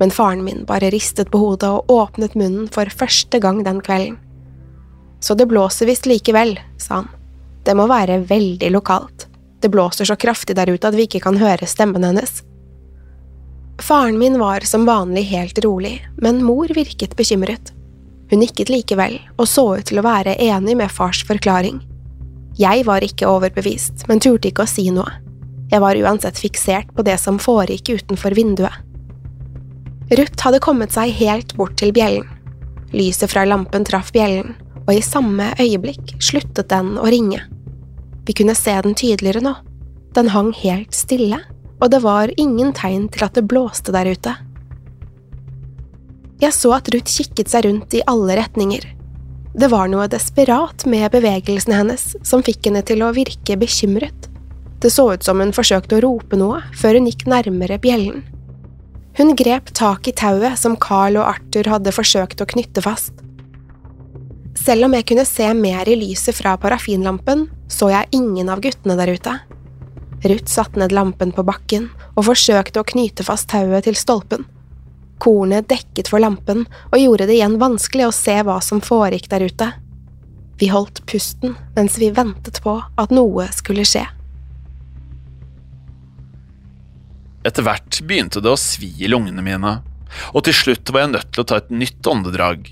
men 0.00 0.12
faren 0.12 0.40
min 0.44 0.64
bare 0.68 0.88
ristet 0.94 1.28
på 1.32 1.40
hodet 1.42 1.68
og 1.68 1.92
åpnet 1.92 2.36
munnen 2.36 2.72
for 2.72 2.88
første 2.88 3.40
gang 3.44 3.60
den 3.68 3.84
kvelden. 3.84 4.16
Så 5.20 5.36
det 5.36 5.50
blåser 5.52 5.88
visst 5.90 6.08
likevel, 6.08 6.56
sa 6.80 7.02
han. 7.02 7.12
Det 7.68 7.74
må 7.76 7.84
være 7.90 8.22
veldig 8.24 8.70
lokalt. 8.72 9.26
Det 9.60 9.68
blåser 9.68 10.08
så 10.08 10.16
kraftig 10.16 10.56
der 10.56 10.70
ute 10.72 10.88
at 10.88 10.96
vi 10.96 11.04
ikke 11.04 11.20
kan 11.26 11.36
høre 11.36 11.68
stemmen 11.68 12.06
hennes. 12.06 12.40
Faren 13.84 14.16
min 14.18 14.38
var 14.40 14.64
som 14.66 14.86
vanlig 14.88 15.26
helt 15.28 15.58
rolig, 15.64 15.98
men 16.16 16.40
mor 16.44 16.70
virket 16.74 17.12
bekymret. 17.18 17.74
Hun 18.30 18.40
nikket 18.42 18.72
likevel 18.72 19.18
og 19.36 19.46
så 19.48 19.66
ut 19.78 19.88
til 19.88 20.00
å 20.00 20.06
være 20.06 20.36
enig 20.42 20.76
med 20.80 20.92
fars 20.92 21.20
forklaring. 21.28 21.82
Jeg 22.58 22.86
var 22.88 23.04
ikke 23.04 23.28
overbevist, 23.28 24.06
men 24.08 24.20
turte 24.20 24.50
ikke 24.50 24.64
å 24.64 24.70
si 24.70 24.88
noe. 24.90 25.12
Jeg 25.68 25.84
var 25.84 26.00
uansett 26.00 26.40
fiksert 26.40 26.88
på 26.96 27.04
det 27.04 27.18
som 27.20 27.38
foregikk 27.38 27.92
utenfor 28.00 28.34
vinduet. 28.34 28.72
Ruth 30.08 30.40
hadde 30.40 30.62
kommet 30.64 30.96
seg 30.96 31.12
helt 31.20 31.52
bort 31.58 31.76
til 31.76 31.92
bjellen. 31.92 32.24
Lyset 32.96 33.28
fra 33.28 33.44
lampen 33.44 33.84
traff 33.84 34.08
bjellen, 34.14 34.54
og 34.86 34.94
i 34.96 35.04
samme 35.04 35.52
øyeblikk 35.60 36.16
sluttet 36.24 36.70
den 36.72 36.96
å 36.96 37.04
ringe. 37.12 37.44
Vi 38.28 38.34
kunne 38.36 38.54
se 38.54 38.74
den 38.84 38.94
tydeligere 38.94 39.40
nå. 39.40 39.54
Den 40.12 40.28
hang 40.34 40.52
helt 40.52 40.92
stille, 40.92 41.40
og 41.80 41.90
det 41.94 42.02
var 42.04 42.32
ingen 42.36 42.74
tegn 42.76 43.06
til 43.08 43.24
at 43.24 43.38
det 43.38 43.46
blåste 43.48 43.94
der 43.94 44.10
ute. 44.12 44.34
Jeg 46.38 46.54
så 46.54 46.74
at 46.76 46.90
Ruth 46.92 47.10
kikket 47.10 47.50
seg 47.50 47.64
rundt 47.64 47.96
i 47.96 48.04
alle 48.06 48.36
retninger. 48.38 48.84
Det 49.58 49.70
var 49.72 49.88
noe 49.90 50.06
desperat 50.12 50.84
med 50.86 51.08
bevegelsene 51.10 51.80
hennes 51.80 52.04
som 52.22 52.44
fikk 52.46 52.68
henne 52.68 52.84
til 52.86 53.02
å 53.02 53.14
virke 53.16 53.56
bekymret. 53.58 54.28
Det 54.78 54.92
så 54.94 55.08
ut 55.16 55.24
som 55.26 55.40
hun 55.42 55.54
forsøkte 55.56 55.96
å 55.96 56.02
rope 56.04 56.38
noe 56.38 56.60
før 56.78 57.00
hun 57.00 57.08
gikk 57.08 57.24
nærmere 57.32 57.80
bjellen. 57.82 58.20
Hun 59.18 59.32
grep 59.40 59.72
tak 59.74 60.06
i 60.06 60.14
tauet 60.14 60.60
som 60.60 60.76
Carl 60.78 61.18
og 61.18 61.26
Arthur 61.32 61.72
hadde 61.72 61.96
forsøkt 61.96 62.44
å 62.44 62.46
knytte 62.52 62.84
fast. 62.84 63.24
Selv 64.58 64.88
om 64.88 64.94
jeg 64.96 65.06
kunne 65.06 65.24
se 65.28 65.46
mer 65.54 65.88
i 65.88 65.96
lyset 65.96 66.34
fra 66.36 66.56
parafinlampen, 66.60 67.46
så 67.70 67.92
jeg 67.92 68.10
ingen 68.18 68.50
av 68.50 68.62
guttene 68.64 68.96
der 68.98 69.14
ute. 69.14 69.34
Ruth 70.24 70.50
satte 70.50 70.80
ned 70.80 70.92
lampen 70.92 71.30
på 71.32 71.44
bakken 71.46 71.86
og 72.16 72.26
forsøkte 72.26 72.82
å 72.82 72.88
knyte 72.88 73.26
fast 73.26 73.48
tauet 73.52 73.86
til 73.86 73.96
stolpen. 73.98 74.48
Kornet 75.22 75.68
dekket 75.70 76.10
for 76.10 76.22
lampen 76.22 76.64
og 76.90 76.98
gjorde 76.98 77.28
det 77.28 77.38
igjen 77.38 77.58
vanskelig 77.60 78.08
å 78.08 78.14
se 78.14 78.34
hva 78.46 78.58
som 78.64 78.82
foregikk 78.82 79.28
der 79.30 79.46
ute. 79.46 79.70
Vi 80.58 80.70
holdt 80.72 81.04
pusten 81.06 81.54
mens 81.76 81.98
vi 82.02 82.10
ventet 82.14 82.58
på 82.64 82.80
at 82.82 83.14
noe 83.14 83.46
skulle 83.54 83.86
skje. 83.86 84.04
Etter 87.46 87.62
hvert 87.62 88.00
begynte 88.04 88.42
det 88.42 88.50
å 88.50 88.58
svi 88.58 88.90
i 88.98 89.10
lungene 89.10 89.44
mine, 89.44 89.78
og 90.34 90.42
til 90.44 90.56
slutt 90.56 90.90
var 90.90 91.06
jeg 91.06 91.14
nødt 91.14 91.30
til 91.32 91.44
å 91.44 91.48
ta 91.48 91.60
et 91.62 91.70
nytt 91.70 92.10
åndedrag. 92.10 92.66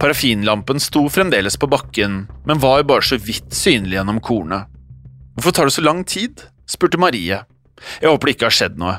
Parafinlampen 0.00 0.80
sto 0.80 1.02
fremdeles 1.12 1.58
på 1.60 1.68
bakken, 1.68 2.28
men 2.48 2.58
var 2.58 2.82
bare 2.88 3.04
så 3.04 3.18
vidt 3.20 3.52
synlig 3.52 3.98
gjennom 3.98 4.20
kornet. 4.24 4.70
Hvorfor 5.36 5.52
tar 5.52 5.68
det 5.68 5.74
så 5.76 5.84
lang 5.84 6.04
tid? 6.08 6.40
spurte 6.64 6.96
Marie. 7.00 7.42
Jeg 8.00 8.08
håper 8.08 8.30
det 8.30 8.34
ikke 8.36 8.48
har 8.48 8.56
skjedd 8.56 8.78
noe. 8.80 8.94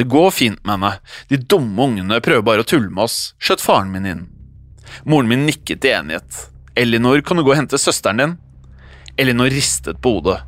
Det 0.00 0.06
går 0.08 0.30
fint 0.32 0.62
med 0.64 0.78
henne, 0.78 0.92
de 1.28 1.36
dumme 1.36 1.84
ungene 1.84 2.20
prøver 2.24 2.46
bare 2.46 2.64
å 2.64 2.68
tulle 2.68 2.88
med 2.88 3.04
oss, 3.04 3.34
skjøt 3.42 3.60
faren 3.60 3.92
min 3.92 4.08
inn. 4.08 4.24
Moren 5.04 5.28
min 5.28 5.44
nikket 5.44 5.84
i 5.84 5.92
enighet. 5.98 6.46
Elinor, 6.80 7.20
kan 7.20 7.36
du 7.36 7.44
gå 7.44 7.52
og 7.52 7.58
hente 7.58 7.80
søsteren 7.80 8.22
din? 8.22 8.34
Elinor 9.20 9.52
ristet 9.52 10.00
på 10.00 10.16
hodet. 10.16 10.38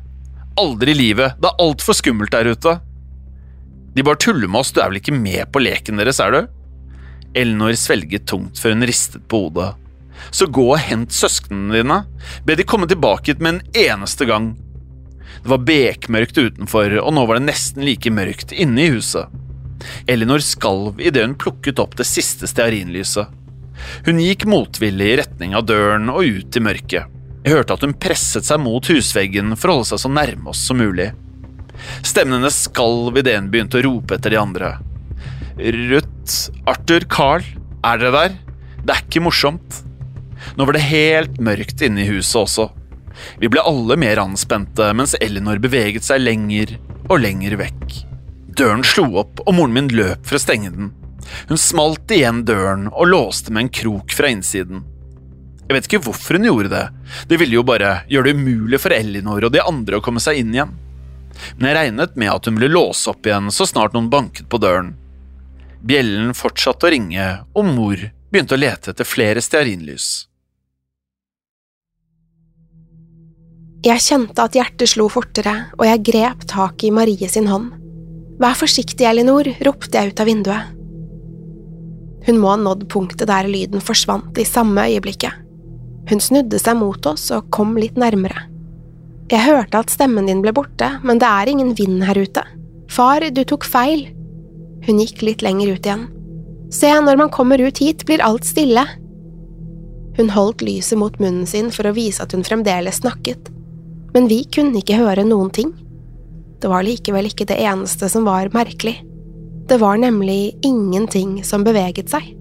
Aldri 0.57 0.95
i 0.95 0.97
livet, 0.97 1.37
det 1.37 1.51
er 1.51 1.61
altfor 1.61 1.97
skummelt 1.97 2.33
der 2.33 2.49
ute. 2.55 2.79
De 3.93 4.03
bare 4.03 4.17
tuller 4.17 4.49
med 4.49 4.63
oss, 4.63 4.73
du 4.73 4.81
er 4.81 4.89
vel 4.89 5.03
ikke 5.03 5.13
med 5.13 5.45
på 5.53 5.61
leken 5.61 6.01
deres, 6.01 6.23
er 6.23 6.33
du? 6.33 6.55
Elinor 7.35 7.75
svelget 7.79 8.27
tungt 8.29 8.59
før 8.61 8.75
hun 8.75 8.87
ristet 8.87 9.25
på 9.31 9.45
hodet. 9.45 9.73
Så 10.31 10.47
gå 10.47 10.63
og 10.71 10.79
hent 10.79 11.13
søsknene 11.13 11.75
dine. 11.75 12.01
Be 12.47 12.55
de 12.55 12.65
komme 12.67 12.87
tilbake 12.89 13.33
hit 13.33 13.43
med 13.43 13.57
en 13.57 13.81
eneste 13.85 14.27
gang. 14.29 14.53
Det 15.43 15.51
var 15.51 15.65
bekmørkt 15.67 16.37
utenfor, 16.39 16.95
og 17.01 17.11
nå 17.13 17.25
var 17.27 17.39
det 17.39 17.49
nesten 17.49 17.83
like 17.85 18.11
mørkt 18.13 18.55
inne 18.55 18.85
i 18.85 18.93
huset. 18.95 19.27
Elinor 20.09 20.41
skalv 20.41 21.01
idet 21.03 21.25
hun 21.25 21.35
plukket 21.37 21.81
opp 21.83 21.97
det 21.99 22.07
siste 22.07 22.47
stearinlyset. 22.49 23.27
Hun 24.07 24.21
gikk 24.23 24.47
motvillig 24.49 25.11
i 25.11 25.19
retning 25.19 25.53
av 25.57 25.67
døren 25.67 26.09
og 26.13 26.23
ut 26.23 26.57
i 26.57 26.63
mørket. 26.63 27.11
Jeg 27.45 27.53
hørte 27.53 27.75
at 27.75 27.83
hun 27.85 27.93
presset 28.01 28.47
seg 28.47 28.63
mot 28.63 28.87
husveggen 28.89 29.53
for 29.59 29.69
å 29.69 29.77
holde 29.77 29.91
seg 29.91 30.01
så 30.01 30.09
nærme 30.09 30.49
oss 30.49 30.63
som 30.65 30.79
mulig. 30.81 31.11
Stemmen 32.01 32.39
hennes 32.39 32.63
skalv 32.65 33.19
idet 33.19 33.35
hun 33.37 33.51
begynte 33.53 33.81
å 33.81 33.85
rope 33.85 34.17
etter 34.17 34.33
de 34.33 34.39
andre. 34.41 34.71
Ruth, 35.55 36.51
Arthur, 36.67 37.05
Carl, 37.07 37.43
er 37.87 37.99
dere 38.01 38.11
der? 38.11 38.33
Det 38.83 38.91
er 38.91 39.03
ikke 39.05 39.21
morsomt. 39.23 39.77
Nå 40.59 40.65
var 40.67 40.75
det 40.75 40.83
helt 40.89 41.37
mørkt 41.39 41.79
inne 41.85 42.03
i 42.03 42.09
huset 42.09 42.41
også. 42.41 42.65
Vi 43.39 43.47
ble 43.47 43.63
alle 43.63 43.95
mer 43.95 44.19
anspente 44.19 44.89
mens 44.97 45.15
Elinor 45.23 45.61
beveget 45.63 46.03
seg 46.03 46.19
lenger 46.25 46.75
og 47.07 47.21
lenger 47.23 47.55
vekk. 47.61 48.01
Døren 48.55 48.83
slo 48.87 49.07
opp, 49.21 49.39
og 49.47 49.55
moren 49.55 49.75
min 49.75 49.87
løp 49.95 50.27
for 50.27 50.35
å 50.35 50.43
stenge 50.43 50.73
den. 50.73 50.91
Hun 51.47 51.59
smalt 51.59 52.11
igjen 52.11 52.43
døren 52.47 52.89
og 52.91 53.07
låste 53.13 53.55
med 53.55 53.65
en 53.65 53.71
krok 53.79 54.11
fra 54.15 54.27
innsiden. 54.31 54.83
Jeg 55.65 55.77
vet 55.77 55.87
ikke 55.87 56.03
hvorfor 56.09 56.35
hun 56.35 56.49
gjorde 56.49 56.73
det, 56.75 56.83
det 57.31 57.39
ville 57.39 57.57
jo 57.57 57.63
bare 57.65 58.01
gjøre 58.11 58.27
det 58.27 58.35
umulig 58.37 58.81
for 58.83 58.93
Elinor 58.93 59.47
og 59.47 59.55
de 59.55 59.63
andre 59.63 59.97
å 59.97 60.03
komme 60.03 60.19
seg 60.23 60.43
inn 60.43 60.51
igjen. 60.53 60.75
Men 61.55 61.71
jeg 61.71 61.79
regnet 61.79 62.19
med 62.19 62.31
at 62.35 62.45
hun 62.47 62.59
ville 62.59 62.75
låse 62.75 63.07
opp 63.11 63.23
igjen 63.23 63.47
så 63.55 63.67
snart 63.67 63.95
noen 63.95 64.11
banket 64.11 64.51
på 64.51 64.59
døren. 64.59 64.93
Bjellen 65.85 66.31
fortsatte 66.33 66.87
å 66.87 66.89
ringe, 66.89 67.25
og 67.53 67.67
mor 67.69 67.99
begynte 68.33 68.55
å 68.55 68.59
lete 68.59 68.89
etter 68.89 69.05
flere 69.05 69.41
stearinlys. 69.43 70.25
Jeg 73.85 74.01
kjente 74.01 74.41
at 74.41 74.55
hjertet 74.57 74.89
slo 74.89 75.05
fortere, 75.13 75.53
og 75.77 75.85
jeg 75.85 76.01
grep 76.07 76.47
tak 76.49 76.81
i 76.87 76.89
Marie 76.89 77.29
sin 77.29 77.45
hånd. 77.51 77.75
Vær 78.41 78.57
forsiktig, 78.57 79.05
Elinor, 79.05 79.45
ropte 79.67 79.93
jeg 80.01 80.09
ut 80.09 80.23
av 80.23 80.29
vinduet. 80.31 80.71
Hun 82.25 82.41
må 82.41 82.49
ha 82.49 82.57
nådd 82.57 82.87
punktet 82.89 83.29
der 83.29 83.45
lyden 83.45 83.83
forsvant 83.85 84.41
i 84.41 84.47
samme 84.49 84.87
øyeblikket. 84.89 85.37
Hun 86.09 86.21
snudde 86.21 86.57
seg 86.61 86.81
mot 86.81 87.05
oss 87.05 87.29
og 87.29 87.51
kom 87.53 87.77
litt 87.77 88.01
nærmere. 88.01 88.47
Jeg 89.29 89.45
hørte 89.45 89.85
at 89.85 89.93
stemmen 89.93 90.25
din 90.29 90.41
ble 90.41 90.53
borte, 90.53 90.95
men 91.05 91.21
det 91.21 91.29
er 91.29 91.53
ingen 91.53 91.75
vind 91.77 92.01
her 92.09 92.17
ute. 92.17 92.41
Far, 92.89 93.21
du 93.21 93.43
tok 93.45 93.69
feil. 93.69 94.07
Hun 94.85 95.01
gikk 95.01 95.23
litt 95.25 95.41
lenger 95.45 95.75
ut 95.75 95.87
igjen. 95.87 96.05
Se, 96.73 96.89
når 96.89 97.17
man 97.17 97.31
kommer 97.33 97.61
ut 97.61 97.79
hit, 97.81 98.05
blir 98.05 98.23
alt 98.25 98.45
stille. 98.45 98.85
Hun 100.17 100.31
holdt 100.31 100.63
lyset 100.65 100.99
mot 100.99 101.17
munnen 101.19 101.47
sin 101.49 101.71
for 101.73 101.87
å 101.87 101.95
vise 101.95 102.23
at 102.23 102.33
hun 102.35 102.45
fremdeles 102.45 103.01
snakket, 103.01 103.51
men 104.15 104.29
vi 104.31 104.43
kunne 104.47 104.79
ikke 104.79 104.99
høre 105.01 105.25
noen 105.27 105.51
ting. 105.53 105.73
Det 106.61 106.71
var 106.71 106.85
likevel 106.87 107.27
ikke 107.29 107.47
det 107.49 107.59
eneste 107.61 108.09
som 108.09 108.25
var 108.27 108.53
merkelig. 108.55 108.97
Det 109.67 109.77
var 109.81 109.99
nemlig 109.99 110.55
ingenting 110.65 111.41
som 111.43 111.65
beveget 111.65 112.11
seg. 112.13 112.31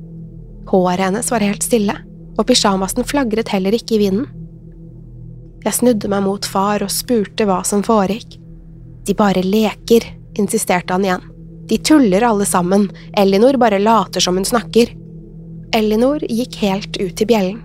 Håret 0.70 1.08
hennes 1.08 1.30
var 1.32 1.44
helt 1.44 1.64
stille 1.64 1.96
og 2.38 2.46
pysjamasen 2.48 3.06
flagret 3.06 3.50
heller 3.54 3.74
ikke 3.76 3.96
i 3.96 4.04
vinden. 4.06 4.26
Jeg 5.64 5.78
snudde 5.78 6.10
meg 6.12 6.24
mot 6.26 6.44
far 6.44 6.84
og 6.84 6.92
spurte 6.92 7.46
hva 7.48 7.62
som 7.66 7.84
foregikk. 7.86 8.36
De 9.04 9.16
bare 9.16 9.44
leker, 9.44 10.04
insisterte 10.40 10.92
han 10.92 11.06
igjen. 11.06 11.24
De 11.68 11.78
tuller 11.78 12.24
alle 12.26 12.46
sammen, 12.46 12.88
Elinor 13.16 13.56
bare 13.60 13.78
later 13.80 14.20
som 14.20 14.36
hun 14.36 14.44
snakker. 14.44 14.92
Elinor 15.74 16.24
gikk 16.28 16.58
helt 16.60 16.98
ut 17.00 17.14
til 17.16 17.28
bjellen. 17.30 17.62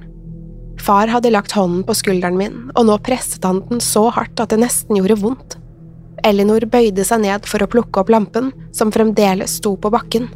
Far 0.80 1.12
hadde 1.12 1.32
lagt 1.34 1.52
hånden 1.52 1.84
på 1.84 1.96
skulderen 1.98 2.38
min, 2.40 2.60
og 2.80 2.88
nå 2.88 2.96
presset 3.04 3.44
han 3.44 3.60
den 3.68 3.84
så 3.84 4.08
hardt 4.16 4.40
at 4.40 4.54
det 4.54 4.62
nesten 4.64 4.96
gjorde 5.00 5.20
vondt. 5.20 5.58
Elinor 6.26 6.64
bøyde 6.72 7.04
seg 7.08 7.24
ned 7.24 7.48
for 7.48 7.64
å 7.64 7.70
plukke 7.72 8.02
opp 8.02 8.12
lampen, 8.12 8.54
som 8.76 8.92
fremdeles 8.96 9.60
sto 9.60 9.76
på 9.80 9.92
bakken. 9.92 10.30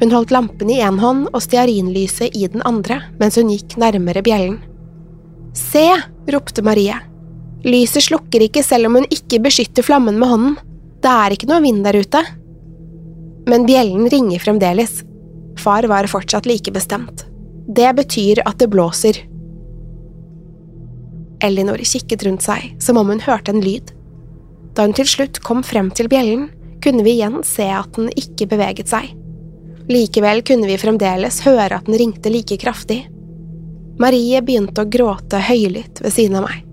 Hun 0.00 0.10
holdt 0.10 0.34
lampen 0.34 0.70
i 0.74 0.80
én 0.82 0.98
hånd 0.98 1.28
og 1.30 1.42
stearinlyset 1.44 2.34
i 2.34 2.48
den 2.50 2.64
andre 2.66 2.98
mens 3.20 3.38
hun 3.38 3.52
gikk 3.52 3.76
nærmere 3.78 4.24
bjellen. 4.26 4.58
Se! 5.54 5.86
ropte 6.34 6.64
Marie. 6.66 6.96
Lyset 7.64 8.08
slukker 8.08 8.42
ikke 8.42 8.64
selv 8.66 8.88
om 8.88 8.98
hun 8.98 9.06
ikke 9.12 9.38
beskytter 9.44 9.86
flammen 9.86 10.18
med 10.18 10.30
hånden. 10.30 10.56
Det 11.04 11.12
er 11.12 11.34
ikke 11.34 11.50
noe 11.50 11.60
vind 11.60 11.84
der 11.84 11.98
ute. 12.00 12.20
Men 13.50 13.66
bjellen 13.68 14.08
ringer 14.08 14.40
fremdeles. 14.40 15.02
Far 15.60 15.84
var 15.90 16.08
fortsatt 16.08 16.48
like 16.48 16.72
bestemt. 16.72 17.26
Det 17.68 17.90
betyr 17.96 18.40
at 18.48 18.56
det 18.60 18.70
blåser. 18.72 19.18
Elinor 21.44 21.82
kikket 21.84 22.24
rundt 22.24 22.46
seg, 22.46 22.72
som 22.80 22.96
om 22.96 23.12
hun 23.12 23.20
hørte 23.20 23.52
en 23.52 23.60
lyd. 23.60 23.92
Da 24.72 24.86
hun 24.86 24.96
til 24.96 25.08
slutt 25.08 25.42
kom 25.44 25.60
frem 25.66 25.92
til 25.92 26.08
bjellen, 26.08 26.48
kunne 26.84 27.04
vi 27.04 27.18
igjen 27.18 27.42
se 27.44 27.68
at 27.68 27.92
den 27.98 28.08
ikke 28.16 28.48
beveget 28.48 28.88
seg. 28.88 29.12
Likevel 29.92 30.40
kunne 30.48 30.68
vi 30.70 30.80
fremdeles 30.80 31.42
høre 31.44 31.76
at 31.76 31.84
den 31.84 32.00
ringte 32.00 32.32
like 32.32 32.56
kraftig. 32.60 33.02
Marie 34.00 34.40
begynte 34.42 34.82
å 34.82 34.88
gråte 34.88 35.42
høylytt 35.52 36.00
ved 36.00 36.16
siden 36.16 36.40
av 36.40 36.48
meg. 36.48 36.64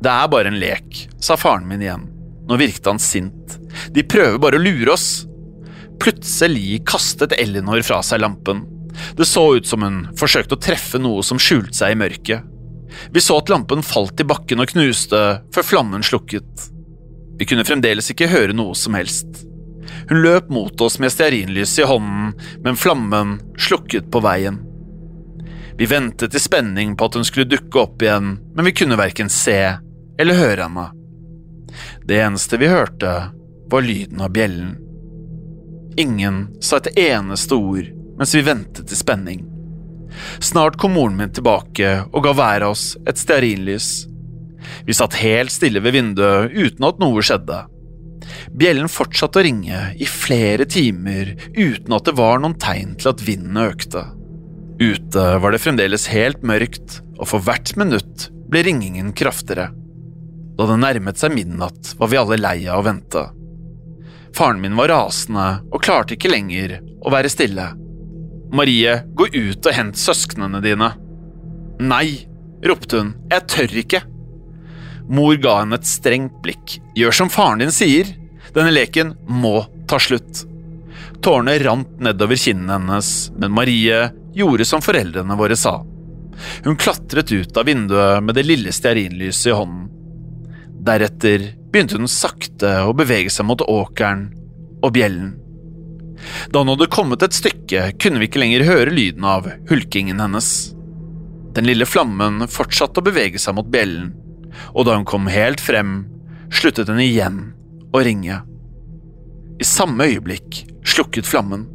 Det 0.00 0.08
er 0.08 0.30
bare 0.32 0.48
en 0.48 0.60
lek, 0.60 1.04
sa 1.20 1.36
faren 1.36 1.68
min 1.68 1.82
igjen. 1.84 2.06
Nå 2.48 2.56
virket 2.56 2.88
han 2.88 2.98
sint. 2.98 3.58
De 3.92 4.02
prøver 4.02 4.38
bare 4.40 4.56
å 4.56 4.62
lure 4.62 4.94
oss. 4.94 5.26
Plutselig 6.00 6.80
kastet 6.88 7.36
Elinor 7.36 7.82
fra 7.84 8.00
seg 8.06 8.22
lampen. 8.22 8.64
Det 9.16 9.28
så 9.28 9.44
ut 9.58 9.68
som 9.68 9.84
hun 9.84 10.00
forsøkte 10.18 10.56
å 10.56 10.62
treffe 10.62 10.98
noe 10.98 11.22
som 11.26 11.38
skjulte 11.38 11.76
seg 11.76 11.92
i 11.92 11.98
mørket. 12.00 12.48
Vi 13.12 13.22
så 13.22 13.36
at 13.38 13.52
lampen 13.52 13.84
falt 13.86 14.20
i 14.20 14.26
bakken 14.26 14.64
og 14.64 14.72
knuste 14.72 15.20
før 15.54 15.66
flammen 15.68 16.02
slukket. 16.06 16.66
Vi 17.38 17.46
kunne 17.48 17.64
fremdeles 17.68 18.10
ikke 18.12 18.30
høre 18.32 18.56
noe 18.56 18.74
som 18.76 18.96
helst. 18.98 19.44
Hun 20.08 20.22
løp 20.24 20.50
mot 20.50 20.80
oss 20.80 20.98
med 20.98 21.12
stearinlyset 21.12 21.84
i 21.84 21.88
hånden, 21.88 22.32
men 22.64 22.80
flammen 22.80 23.36
slukket 23.60 24.10
på 24.12 24.24
veien. 24.24 24.58
Vi 25.78 25.88
ventet 25.88 26.34
i 26.34 26.42
spenning 26.42 26.96
på 26.96 27.06
at 27.08 27.16
hun 27.16 27.24
skulle 27.24 27.48
dukke 27.48 27.84
opp 27.84 28.02
igjen, 28.04 28.34
men 28.56 28.68
vi 28.68 28.74
kunne 28.76 28.98
verken 29.00 29.30
se 29.32 29.56
eller 30.20 30.38
høre 30.38 30.66
henne. 30.66 30.86
Det 32.04 32.18
eneste 32.20 32.58
vi 32.60 32.68
hørte, 32.70 33.30
var 33.70 33.86
lyden 33.86 34.20
av 34.20 34.32
bjellen. 34.34 34.74
Ingen 36.00 36.42
sa 36.60 36.80
et 36.80 36.92
eneste 36.98 37.56
ord 37.56 37.88
mens 38.18 38.34
vi 38.36 38.44
ventet 38.44 38.92
i 38.92 38.98
spenning. 38.98 39.46
Snart 40.42 40.76
kom 40.76 40.92
moren 40.98 41.16
min 41.16 41.32
tilbake 41.32 41.92
og 42.10 42.24
ga 42.26 42.34
hver 42.36 42.66
av 42.66 42.74
oss 42.74 42.92
et 43.08 43.20
stearinlys. 43.20 43.90
Vi 44.84 44.96
satt 44.96 45.16
helt 45.22 45.54
stille 45.54 45.80
ved 45.80 45.96
vinduet 45.96 46.52
uten 46.52 46.88
at 46.88 47.00
noe 47.00 47.24
skjedde. 47.24 47.62
Bjellen 48.60 48.90
fortsatte 48.92 49.40
å 49.40 49.46
ringe 49.46 49.80
i 49.96 50.06
flere 50.06 50.66
timer 50.68 51.32
uten 51.56 51.96
at 51.96 52.06
det 52.06 52.16
var 52.18 52.42
noen 52.42 52.58
tegn 52.60 52.96
til 53.00 53.14
at 53.14 53.24
vinden 53.24 53.56
økte. 53.62 54.04
Ute 54.80 55.24
var 55.40 55.52
det 55.52 55.60
fremdeles 55.60 56.08
helt 56.12 56.44
mørkt, 56.46 57.00
og 57.20 57.28
for 57.32 57.44
hvert 57.44 57.74
minutt 57.80 58.28
ble 58.50 58.64
ringingen 58.66 59.12
kraftigere. 59.16 59.70
Da 60.60 60.66
det 60.68 60.76
nærmet 60.76 61.16
seg 61.16 61.32
midnatt, 61.32 61.94
var 61.96 62.10
vi 62.12 62.18
alle 62.20 62.36
lei 62.36 62.56
av 62.68 62.82
å 62.82 62.84
vente. 62.84 63.22
Faren 64.36 64.58
min 64.60 64.74
var 64.76 64.90
rasende 64.92 65.44
og 65.72 65.80
klarte 65.80 66.18
ikke 66.18 66.28
lenger 66.28 66.74
å 67.00 67.12
være 67.14 67.30
stille. 67.32 67.70
Marie, 68.52 68.98
gå 69.16 69.30
ut 69.32 69.64
og 69.64 69.72
hent 69.72 69.96
søsknene 69.96 70.60
dine. 70.60 70.90
Nei, 71.80 72.26
ropte 72.60 73.00
hun, 73.00 73.14
jeg 73.30 73.46
tør 73.48 73.76
ikke. 73.82 74.02
Mor 75.08 75.38
ga 75.40 75.54
henne 75.62 75.78
et 75.80 75.88
strengt 75.88 76.36
blikk. 76.44 76.76
Gjør 76.98 77.16
som 77.22 77.32
faren 77.32 77.64
din 77.64 77.72
sier. 77.72 78.10
Denne 78.52 78.74
leken 78.74 79.14
må 79.32 79.62
ta 79.88 79.96
slutt. 79.96 80.42
Tårene 81.24 81.54
rant 81.64 81.96
nedover 82.04 82.36
kinnene 82.36 82.76
hennes, 82.76 83.30
men 83.40 83.56
Marie 83.56 84.02
gjorde 84.36 84.68
som 84.68 84.84
foreldrene 84.84 85.38
våre 85.40 85.56
sa. 85.56 85.78
Hun 86.66 86.76
klatret 86.76 87.32
ut 87.32 87.56
av 87.56 87.64
vinduet 87.64 88.20
med 88.28 88.36
det 88.36 88.44
lille 88.44 88.76
stearinlyset 88.76 89.54
i 89.54 89.56
hånden. 89.56 89.88
Deretter 90.80 91.50
begynte 91.70 91.98
hun 91.98 92.08
sakte 92.08 92.70
å 92.88 92.94
bevege 92.96 93.30
seg 93.32 93.46
mot 93.48 93.60
åkeren 93.60 94.30
og 94.80 94.94
bjellen. 94.96 95.34
Da 96.52 96.62
hun 96.62 96.72
hadde 96.72 96.88
kommet 96.92 97.24
et 97.24 97.36
stykke, 97.36 97.90
kunne 98.00 98.20
vi 98.20 98.28
ikke 98.28 98.40
lenger 98.42 98.66
høre 98.68 98.94
lyden 98.94 99.26
av 99.28 99.48
hulkingen 99.70 100.20
hennes. 100.20 100.50
Den 101.56 101.68
lille 101.68 101.88
flammen 101.88 102.46
fortsatte 102.48 103.02
å 103.02 103.06
bevege 103.06 103.40
seg 103.40 103.56
mot 103.58 103.68
bjellen, 103.72 104.12
og 104.72 104.86
da 104.86 104.96
hun 104.96 105.08
kom 105.08 105.28
helt 105.30 105.60
frem, 105.62 106.04
sluttet 106.52 106.88
den 106.90 107.00
igjen 107.02 107.40
å 107.92 108.02
ringe. 108.04 108.40
I 109.60 109.66
samme 109.66 110.08
øyeblikk 110.08 110.62
slukket 110.88 111.28
flammen. 111.28 111.66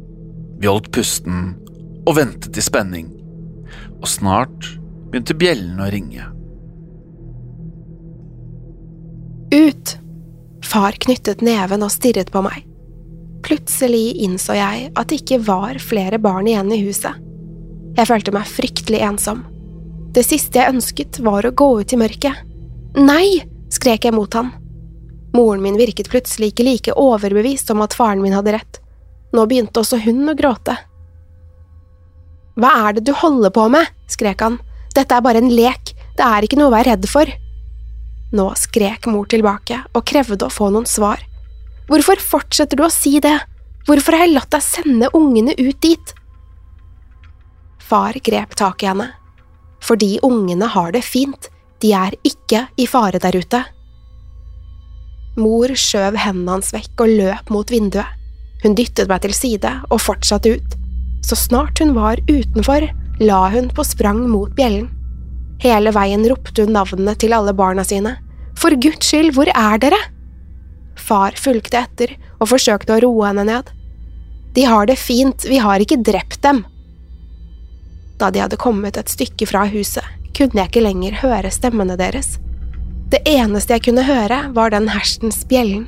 Vi 0.58 0.66
holdt 0.70 0.90
pusten 0.94 1.52
og 2.06 2.16
ventet 2.18 2.58
i 2.58 2.64
spenning, 2.64 3.10
og 4.00 4.08
snart 4.10 4.72
begynte 5.10 5.36
bjellen 5.38 5.82
å 5.82 5.90
ringe. 5.92 6.35
Ut! 9.54 9.96
Far 10.64 10.96
knyttet 10.98 11.44
neven 11.44 11.84
og 11.86 11.92
stirret 11.94 12.32
på 12.34 12.42
meg. 12.42 12.64
Plutselig 13.46 14.16
innså 14.26 14.56
jeg 14.56 14.90
at 14.98 15.10
det 15.10 15.20
ikke 15.20 15.42
var 15.46 15.78
flere 15.82 16.18
barn 16.18 16.48
igjen 16.50 16.72
i 16.74 16.80
huset. 16.82 17.14
Jeg 17.96 18.08
følte 18.10 18.34
meg 18.34 18.48
fryktelig 18.50 19.02
ensom. 19.06 19.44
Det 20.16 20.24
siste 20.26 20.58
jeg 20.58 20.74
ønsket, 20.74 21.20
var 21.22 21.46
å 21.46 21.54
gå 21.54 21.68
ut 21.80 21.92
i 21.92 22.00
mørket. 22.00 22.42
Nei! 22.96 23.44
skrek 23.70 24.06
jeg 24.06 24.14
mot 24.16 24.32
han. 24.34 24.50
Moren 25.36 25.62
min 25.62 25.76
virket 25.78 26.08
plutselig 26.08 26.52
ikke 26.52 26.66
like 26.66 26.96
overbevist 26.96 27.70
om 27.74 27.82
at 27.84 27.94
faren 27.94 28.22
min 28.22 28.34
hadde 28.34 28.54
rett. 28.56 28.78
Nå 29.36 29.44
begynte 29.46 29.82
også 29.82 30.00
hun 30.04 30.24
å 30.30 30.36
gråte. 30.38 30.76
Hva 32.56 32.70
er 32.86 32.96
det 32.96 33.04
du 33.06 33.12
holder 33.12 33.52
på 33.52 33.66
med? 33.68 33.90
skrek 34.08 34.42
han. 34.42 34.58
Dette 34.96 35.12
er 35.12 35.24
bare 35.24 35.42
en 35.42 35.52
lek, 35.52 35.92
det 36.16 36.24
er 36.24 36.46
ikke 36.46 36.56
noe 36.56 36.70
å 36.70 36.76
være 36.76 36.94
redd 36.94 37.08
for. 37.10 37.28
Nå 38.34 38.46
skrek 38.58 39.06
mor 39.10 39.28
tilbake 39.30 39.82
og 39.94 40.06
krevde 40.08 40.48
å 40.48 40.52
få 40.52 40.70
noen 40.74 40.88
svar. 40.90 41.22
Hvorfor 41.86 42.18
fortsetter 42.18 42.78
du 42.78 42.82
å 42.86 42.90
si 42.90 43.20
det? 43.22 43.36
Hvorfor 43.86 44.16
har 44.16 44.26
jeg 44.26 44.34
latt 44.34 44.50
deg 44.50 44.64
sende 44.66 45.10
ungene 45.14 45.54
ut 45.60 45.78
dit? 45.82 46.14
Far 47.78 48.18
grep 48.26 48.56
tak 48.58 48.82
i 48.82 48.90
henne. 48.90 49.12
Fordi 49.86 50.16
ungene 50.26 50.66
har 50.72 50.90
det 50.90 51.04
fint, 51.06 51.46
de 51.78 51.92
er 51.94 52.16
ikke 52.26 52.64
i 52.80 52.88
fare 52.90 53.20
der 53.22 53.36
ute. 53.38 53.62
Mor 55.38 55.70
skjøv 55.76 56.16
hendene 56.18 56.56
hans 56.56 56.72
vekk 56.74 57.04
og 57.04 57.12
løp 57.20 57.52
mot 57.54 57.70
vinduet. 57.70 58.08
Hun 58.64 58.74
dyttet 58.74 59.06
meg 59.06 59.22
til 59.22 59.34
side 59.36 59.70
og 59.92 60.00
fortsatte 60.02 60.56
ut. 60.56 60.76
Så 61.22 61.38
snart 61.38 61.78
hun 61.78 61.92
var 61.94 62.18
utenfor, 62.26 62.88
la 63.20 63.40
hun 63.52 63.68
på 63.70 63.84
sprang 63.86 64.24
mot 64.32 64.50
bjellen. 64.56 64.88
Hele 65.62 65.92
veien 65.94 66.24
ropte 66.28 66.64
hun 66.64 66.74
navnene 66.76 67.14
til 67.18 67.34
alle 67.36 67.54
barna 67.56 67.84
sine. 67.86 68.16
For 68.56 68.76
Guds 68.80 69.08
skyld, 69.08 69.34
hvor 69.36 69.48
er 69.52 69.80
dere? 69.80 69.98
Far 70.96 71.36
fulgte 71.38 71.80
etter 71.80 72.14
og 72.40 72.50
forsøkte 72.52 72.96
å 72.96 73.02
roe 73.04 73.28
henne 73.28 73.46
ned. 73.48 73.70
De 74.56 74.64
har 74.64 74.88
det 74.88 74.96
fint, 75.00 75.44
vi 75.44 75.60
har 75.60 75.82
ikke 75.82 76.00
drept 76.00 76.40
dem. 76.44 76.64
Da 78.16 78.30
de 78.32 78.40
hadde 78.40 78.60
kommet 78.60 78.96
et 78.96 79.12
stykke 79.12 79.48
fra 79.48 79.66
huset, 79.68 80.04
kunne 80.36 80.62
jeg 80.62 80.70
ikke 80.70 80.84
lenger 80.84 81.20
høre 81.20 81.52
stemmene 81.52 81.98
deres. 82.00 82.38
Det 83.12 83.20
eneste 83.28 83.76
jeg 83.76 83.84
kunne 83.86 84.06
høre, 84.08 84.40
var 84.56 84.72
den 84.72 84.88
hersens 84.90 85.44
bjellen. 85.48 85.84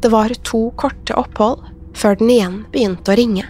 Det 0.00 0.12
var 0.12 0.32
to 0.46 0.68
korte 0.80 1.16
opphold 1.18 1.64
før 1.96 2.20
den 2.20 2.30
igjen 2.32 2.60
begynte 2.72 3.12
å 3.12 3.18
ringe. 3.18 3.46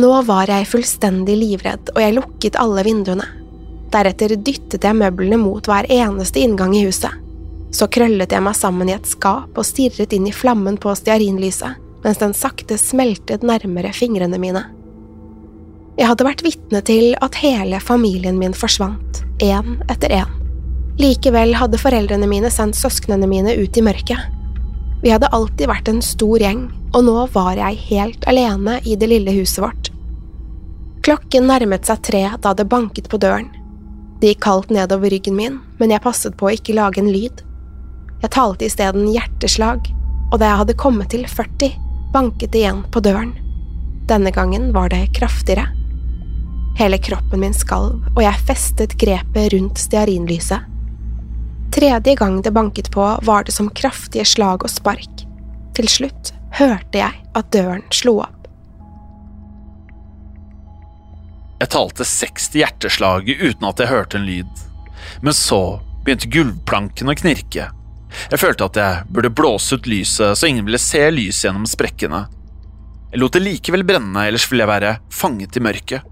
Nå 0.00 0.10
var 0.26 0.50
jeg 0.50 0.70
fullstendig 0.70 1.36
livredd, 1.38 1.92
og 1.94 2.00
jeg 2.02 2.16
lukket 2.16 2.58
alle 2.58 2.82
vinduene. 2.86 3.26
Deretter 3.94 4.34
dyttet 4.34 4.82
jeg 4.82 4.98
møblene 4.98 5.38
mot 5.38 5.66
hver 5.70 5.86
eneste 5.92 6.42
inngang 6.42 6.74
i 6.74 6.82
huset. 6.88 7.12
Så 7.74 7.86
krøllet 7.90 8.32
jeg 8.34 8.42
meg 8.42 8.56
sammen 8.58 8.90
i 8.90 8.94
et 8.94 9.06
skap 9.06 9.58
og 9.58 9.66
stirret 9.66 10.14
inn 10.14 10.26
i 10.30 10.34
flammen 10.34 10.78
på 10.82 10.94
stearinlyset, 10.98 11.78
mens 12.04 12.20
den 12.20 12.34
sakte 12.34 12.78
smeltet 12.78 13.46
nærmere 13.46 13.94
fingrene 13.94 14.38
mine. 14.38 14.64
Jeg 15.94 16.10
hadde 16.10 16.26
vært 16.26 16.42
vitne 16.42 16.82
til 16.86 17.14
at 17.22 17.38
hele 17.38 17.78
familien 17.82 18.38
min 18.38 18.54
forsvant, 18.54 19.22
én 19.42 19.76
etter 19.90 20.10
én. 20.22 20.30
Likevel 20.98 21.54
hadde 21.58 21.78
foreldrene 21.78 22.26
mine 22.30 22.50
sendt 22.54 22.78
søsknene 22.78 23.26
mine 23.30 23.54
ut 23.58 23.78
i 23.78 23.82
mørket. 23.82 24.30
Vi 25.02 25.12
hadde 25.12 25.30
alltid 25.36 25.70
vært 25.70 25.90
en 25.90 26.02
stor 26.02 26.42
gjeng, 26.42 26.66
og 26.94 27.06
nå 27.06 27.16
var 27.34 27.58
jeg 27.58 27.82
helt 27.90 28.26
alene 28.30 28.80
i 28.86 28.98
det 28.98 29.10
lille 29.10 29.34
huset 29.38 29.62
vårt. 29.62 29.90
Klokken 31.04 31.46
nærmet 31.50 31.86
seg 31.86 32.02
tre 32.06 32.24
da 32.42 32.54
det 32.56 32.66
banket 32.70 33.10
på 33.12 33.20
døren. 33.22 33.50
Det 34.24 34.30
gikk 34.30 34.40
kaldt 34.40 34.70
nedover 34.72 35.10
ryggen 35.12 35.34
min, 35.36 35.58
men 35.76 35.90
jeg 35.92 36.00
passet 36.00 36.32
på 36.40 36.46
å 36.48 36.52
ikke 36.56 36.72
lage 36.72 36.96
en 36.96 37.10
lyd. 37.12 37.42
Jeg 38.22 38.32
talte 38.32 38.64
isteden 38.64 39.10
hjerteslag, 39.12 39.90
og 40.30 40.38
da 40.40 40.46
jeg 40.48 40.60
hadde 40.62 40.76
kommet 40.80 41.10
til 41.12 41.26
40, 41.28 41.74
banket 42.14 42.54
det 42.54 42.62
igjen 42.62 42.80
på 42.88 43.02
døren. 43.04 43.34
Denne 44.08 44.32
gangen 44.32 44.70
var 44.72 44.88
det 44.94 45.10
kraftigere. 45.18 45.66
Hele 46.80 46.96
kroppen 47.04 47.44
min 47.44 47.52
skalv, 47.52 47.98
og 48.14 48.22
jeg 48.24 48.46
festet 48.48 48.96
grepet 48.96 49.52
rundt 49.52 49.82
stearinlyset. 49.84 50.72
Tredje 51.76 52.14
gang 52.16 52.40
det 52.40 52.54
banket 52.56 52.88
på, 52.96 53.10
var 53.28 53.44
det 53.44 53.52
som 53.52 53.68
kraftige 53.76 54.24
slag 54.24 54.64
og 54.64 54.72
spark. 54.72 55.26
Til 55.76 55.92
slutt 55.98 56.32
hørte 56.56 57.04
jeg 57.04 57.28
at 57.36 57.52
døren 57.52 57.84
slo 57.92 58.22
opp. 58.24 58.33
Jeg 61.60 61.70
talte 61.70 62.04
60 62.04 62.58
hjerteslag 62.58 63.28
uten 63.30 63.66
at 63.68 63.80
jeg 63.80 63.90
hørte 63.90 64.18
en 64.18 64.26
lyd, 64.26 64.62
men 65.22 65.36
så 65.36 65.80
begynte 66.04 66.30
gulvplanken 66.32 67.10
å 67.10 67.16
knirke. 67.18 67.68
Jeg 68.30 68.40
følte 68.40 68.66
at 68.68 68.78
jeg 68.78 69.04
burde 69.14 69.32
blåse 69.34 69.78
ut 69.78 69.86
lyset 69.90 70.38
så 70.38 70.48
ingen 70.48 70.66
ville 70.66 70.80
se 70.82 71.02
lyset 71.10 71.48
gjennom 71.48 71.66
sprekkene. 71.68 72.24
Jeg 73.14 73.22
lot 73.22 73.36
det 73.36 73.44
likevel 73.44 73.86
brenne, 73.86 74.26
ellers 74.26 74.46
ville 74.50 74.64
jeg 74.64 74.72
være 74.72 74.96
fanget 75.14 75.56
i 75.56 75.62
mørket. 75.62 76.10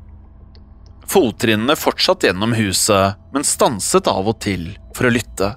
Fottrinnene 1.12 1.74
fortsatte 1.76 2.28
gjennom 2.28 2.55
huset, 2.57 3.18
men 3.35 3.44
stanset 3.44 4.09
av 4.09 4.31
og 4.31 4.38
til 4.44 4.70
for 4.96 5.09
å 5.09 5.12
lytte. 5.12 5.52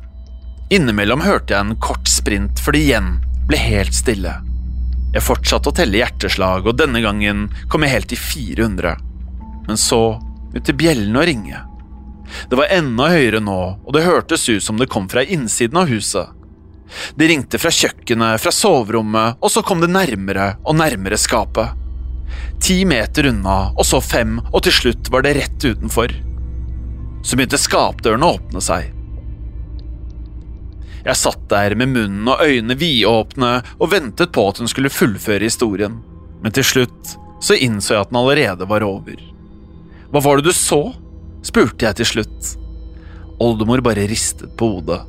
Innimellom 0.74 1.22
hørte 1.22 1.54
jeg 1.54 1.62
en 1.62 1.78
kort 1.78 2.10
sprint 2.10 2.60
før 2.60 2.76
det 2.76 2.82
igjen 2.88 3.12
ble 3.46 3.60
helt 3.62 3.94
stille. 3.94 4.34
Jeg 5.14 5.24
fortsatte 5.24 5.70
å 5.72 5.76
telle 5.78 6.02
hjerteslag, 6.02 6.66
og 6.66 6.76
denne 6.82 7.00
gangen 7.06 7.46
kom 7.72 7.86
jeg 7.86 7.94
helt 7.94 8.10
til 8.12 8.20
400. 8.20 8.96
Men 9.68 9.78
så 9.78 10.20
begynte 10.52 10.78
bjellene 10.78 11.22
å 11.22 11.26
ringe. 11.28 11.62
Det 12.50 12.58
var 12.58 12.72
enda 12.74 13.10
høyere 13.14 13.42
nå, 13.44 13.60
og 13.86 13.94
det 13.94 14.06
hørtes 14.06 14.48
ut 14.50 14.64
som 14.64 14.80
det 14.82 14.90
kom 14.92 15.08
fra 15.10 15.24
innsiden 15.24 15.78
av 15.78 15.90
huset. 15.92 16.32
Det 17.16 17.28
ringte 17.30 17.60
fra 17.62 17.72
kjøkkenet, 17.74 18.42
fra 18.42 18.54
soverommet, 18.54 19.42
og 19.42 19.52
så 19.52 19.64
kom 19.66 19.82
det 19.82 19.92
nærmere 19.94 20.56
og 20.64 20.78
nærmere 20.80 21.18
skapet. 21.20 21.74
Ti 22.62 22.82
meter 22.88 23.30
unna, 23.30 23.72
og 23.76 23.86
så 23.86 24.02
fem, 24.02 24.38
og 24.52 24.64
til 24.66 24.76
slutt 24.80 25.10
var 25.14 25.26
det 25.26 25.36
rett 25.40 25.66
utenfor. 25.66 26.14
Så 27.26 27.38
begynte 27.38 27.62
skapdørene 27.62 28.26
å 28.28 28.38
åpne 28.38 28.62
seg. 28.64 28.92
Jeg 31.06 31.20
satt 31.20 31.44
der 31.52 31.76
med 31.78 31.92
munnen 31.94 32.30
og 32.32 32.42
øynene 32.42 32.78
vidåpne 32.82 33.52
og 33.78 33.92
ventet 33.92 34.32
på 34.34 34.48
at 34.50 34.62
hun 34.62 34.70
skulle 34.70 34.94
fullføre 34.94 35.46
historien, 35.46 36.00
men 36.42 36.54
til 36.54 36.66
slutt 36.66 37.16
så 37.46 37.58
innså 37.62 37.94
jeg 37.94 38.06
at 38.06 38.14
den 38.14 38.22
allerede 38.24 38.66
var 38.70 38.86
over. 38.86 39.20
Hva 40.16 40.22
var 40.24 40.40
det 40.40 40.48
du 40.48 40.56
så? 40.56 40.94
spurte 41.44 41.84
jeg 41.84 41.98
til 42.00 42.08
slutt. 42.08 42.52
Oldemor 43.44 43.82
bare 43.84 44.06
ristet 44.08 44.54
på 44.56 44.70
hodet. 44.78 45.02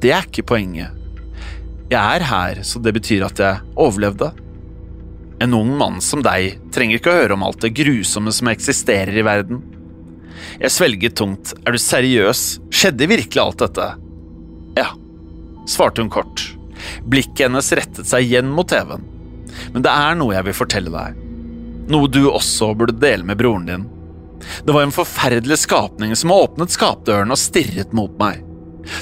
Det 0.00 0.14
er 0.16 0.24
ikke 0.24 0.46
poenget. 0.48 0.94
Jeg 1.90 2.00
er 2.00 2.24
her, 2.24 2.62
så 2.64 2.80
det 2.80 2.94
betyr 2.96 3.26
at 3.26 3.42
jeg 3.44 3.60
overlevde. 3.76 4.30
En 5.44 5.58
ung 5.58 5.74
mann 5.76 6.00
som 6.00 6.24
deg 6.24 6.56
trenger 6.72 6.96
ikke 6.96 7.12
å 7.12 7.18
høre 7.18 7.36
om 7.36 7.44
alt 7.44 7.60
det 7.66 7.74
grusomme 7.82 8.32
som 8.32 8.48
eksisterer 8.48 9.20
i 9.20 9.26
verden. 9.28 9.60
Jeg 10.56 10.72
svelget 10.72 11.20
tungt. 11.20 11.52
Er 11.68 11.76
du 11.76 11.82
seriøs? 11.84 12.46
Skjedde 12.72 13.12
virkelig 13.12 13.44
alt 13.44 13.60
dette? 13.66 13.92
Ja, 14.80 14.88
svarte 15.68 16.00
hun 16.00 16.08
kort. 16.16 16.48
Blikket 17.04 17.50
hennes 17.50 17.72
rettet 17.76 18.08
seg 18.08 18.24
igjen 18.24 18.48
mot 18.48 18.72
TV-en. 18.72 19.04
Men 19.76 19.84
det 19.84 19.92
er 19.92 20.16
noe 20.16 20.32
jeg 20.38 20.48
vil 20.48 20.60
fortelle 20.64 20.96
deg. 20.96 21.24
Noe 21.92 22.08
du 22.08 22.22
også 22.30 22.72
burde 22.72 22.96
dele 23.04 23.28
med 23.28 23.44
broren 23.44 23.68
din. 23.68 23.90
Det 24.64 24.72
var 24.72 24.82
en 24.82 24.94
forferdelig 24.94 25.58
skapning 25.58 26.14
som 26.16 26.32
åpnet 26.34 26.72
skapdøren 26.72 27.32
og 27.32 27.40
stirret 27.40 27.92
mot 27.96 28.14
meg. 28.20 28.44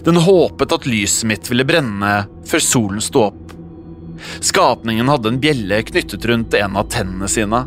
Den 0.05 0.19
håpet 0.23 0.73
at 0.75 0.87
lyset 0.89 1.29
mitt 1.31 1.51
ville 1.51 1.67
brenne 1.69 2.15
før 2.49 2.65
solen 2.65 3.03
sto 3.05 3.29
opp. 3.31 3.45
Skapningen 4.43 5.09
hadde 5.09 5.33
en 5.33 5.43
bjelle 5.43 5.83
knyttet 5.87 6.27
rundt 6.27 6.57
en 6.59 6.79
av 6.79 6.89
tennene 6.93 7.29
sine. 7.31 7.65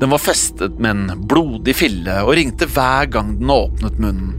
Den 0.00 0.10
var 0.10 0.22
festet 0.22 0.78
med 0.80 0.90
en 0.90 1.26
blodig 1.28 1.76
fille 1.76 2.22
og 2.24 2.34
ringte 2.38 2.66
hver 2.72 3.10
gang 3.12 3.36
den 3.38 3.52
åpnet 3.52 4.00
munnen. 4.02 4.34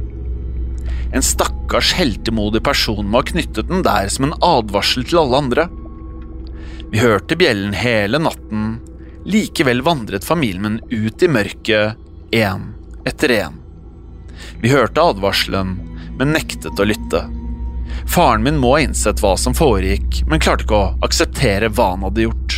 En 1.14 1.26
stakkars 1.26 1.94
heltemodig 1.98 2.62
person 2.66 3.08
må 3.08 3.22
ha 3.22 3.30
knyttet 3.32 3.70
den 3.70 3.82
der 3.86 4.10
som 4.14 4.28
en 4.28 4.36
advarsel 4.46 5.08
til 5.08 5.24
alle 5.24 5.40
andre. 5.42 5.66
Vi 6.90 7.02
hørte 7.02 7.38
bjellen 7.38 7.74
hele 7.78 8.20
natten, 8.22 8.78
likevel 9.30 9.82
vandret 9.86 10.26
familien 10.26 10.80
min 10.80 11.08
ut 11.08 11.26
i 11.26 11.32
mørket 11.32 12.09
én 12.32 12.74
etter 13.06 13.32
én. 13.32 13.60
Vi 14.62 14.70
hørte 14.70 15.02
advarselen, 15.02 15.76
men 16.18 16.34
nektet 16.36 16.80
å 16.80 16.88
lytte. 16.88 17.26
Faren 18.10 18.44
min 18.44 18.58
må 18.60 18.76
ha 18.76 18.82
innsett 18.86 19.22
hva 19.24 19.36
som 19.38 19.56
foregikk, 19.56 20.24
men 20.28 20.42
klarte 20.42 20.66
ikke 20.66 20.80
å 20.80 20.90
akseptere 21.06 21.70
hva 21.74 21.92
han 21.94 22.06
hadde 22.08 22.28
gjort. 22.28 22.58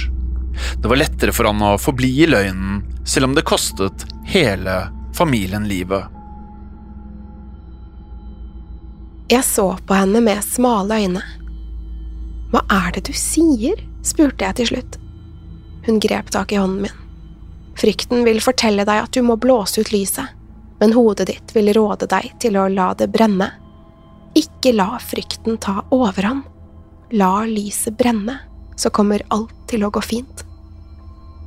Det 0.81 0.89
var 0.89 0.99
lettere 0.99 1.33
for 1.35 1.49
han 1.49 1.61
å 1.63 1.77
forbli 1.81 2.11
i 2.23 2.29
løgnen, 2.29 2.81
selv 3.07 3.29
om 3.29 3.35
det 3.37 3.47
kostet 3.47 4.05
hele 4.27 4.83
familien 5.17 5.67
livet. 5.67 6.07
Jeg 9.31 9.47
så 9.47 9.67
på 9.87 9.95
henne 9.95 10.19
med 10.23 10.43
smale 10.43 10.97
øyne. 10.99 11.21
Hva 12.51 12.65
er 12.67 12.91
det 12.97 13.05
du 13.07 13.13
sier? 13.15 13.79
spurte 14.03 14.43
jeg 14.43 14.57
til 14.57 14.67
slutt. 14.71 14.97
Hun 15.85 15.99
grep 16.01 16.31
tak 16.33 16.51
i 16.51 16.57
hånden 16.57 16.87
min. 16.87 16.97
Frykten 17.81 18.21
vil 18.27 18.37
fortelle 18.45 18.85
deg 18.85 19.07
at 19.07 19.15
du 19.15 19.23
må 19.25 19.39
blåse 19.41 19.81
ut 19.81 19.89
lyset, 19.89 20.29
men 20.77 20.93
hodet 20.93 21.31
ditt 21.31 21.53
vil 21.55 21.71
råde 21.73 22.05
deg 22.11 22.27
til 22.43 22.59
å 22.61 22.67
la 22.69 22.91
det 22.97 23.07
brenne. 23.09 23.47
Ikke 24.37 24.75
la 24.75 24.99
frykten 25.01 25.57
ta 25.57 25.79
overhånd. 25.89 26.43
La 27.17 27.41
lyset 27.49 27.97
brenne, 27.97 28.37
så 28.77 28.91
kommer 28.93 29.25
alt 29.33 29.55
til 29.67 29.83
å 29.83 29.89
gå 29.89 30.03
fint. 30.05 30.45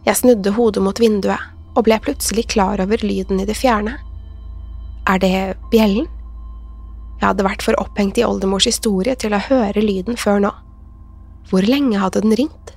Jeg 0.05 0.19
snudde 0.19 0.57
hodet 0.59 0.83
mot 0.85 0.99
vinduet 1.01 1.53
og 1.75 1.87
ble 1.87 2.01
plutselig 2.03 2.49
klar 2.53 2.83
over 2.83 3.07
lyden 3.07 3.39
i 3.41 3.47
det 3.47 3.57
fjerne. 3.57 3.95
Er 5.07 5.23
det 5.23 5.39
bjellen? 5.71 6.11
Jeg 7.21 7.29
hadde 7.31 7.47
vært 7.47 7.63
for 7.63 7.79
opphengt 7.79 8.19
i 8.19 8.27
oldemors 8.27 8.67
historie 8.69 9.15
til 9.17 9.39
å 9.39 9.43
høre 9.47 9.87
lyden 9.87 10.19
før 10.19 10.43
nå. 10.45 10.53
Hvor 11.49 11.63
lenge 11.63 12.03
hadde 12.03 12.27
den 12.27 12.35
ringt? 12.43 12.75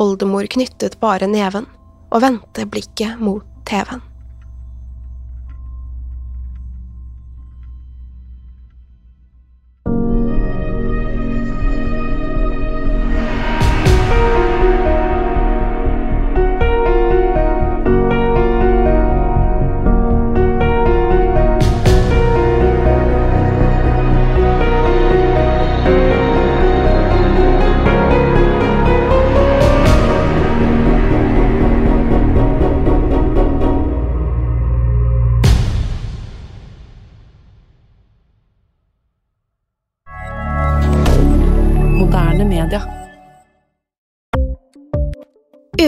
Oldemor 0.00 0.48
knyttet 0.56 0.98
bare 1.04 1.28
neven 1.28 1.68
og 2.10 2.22
vendte 2.22 2.66
blikket 2.70 3.20
mot 3.20 3.44
TV-en. 3.66 4.02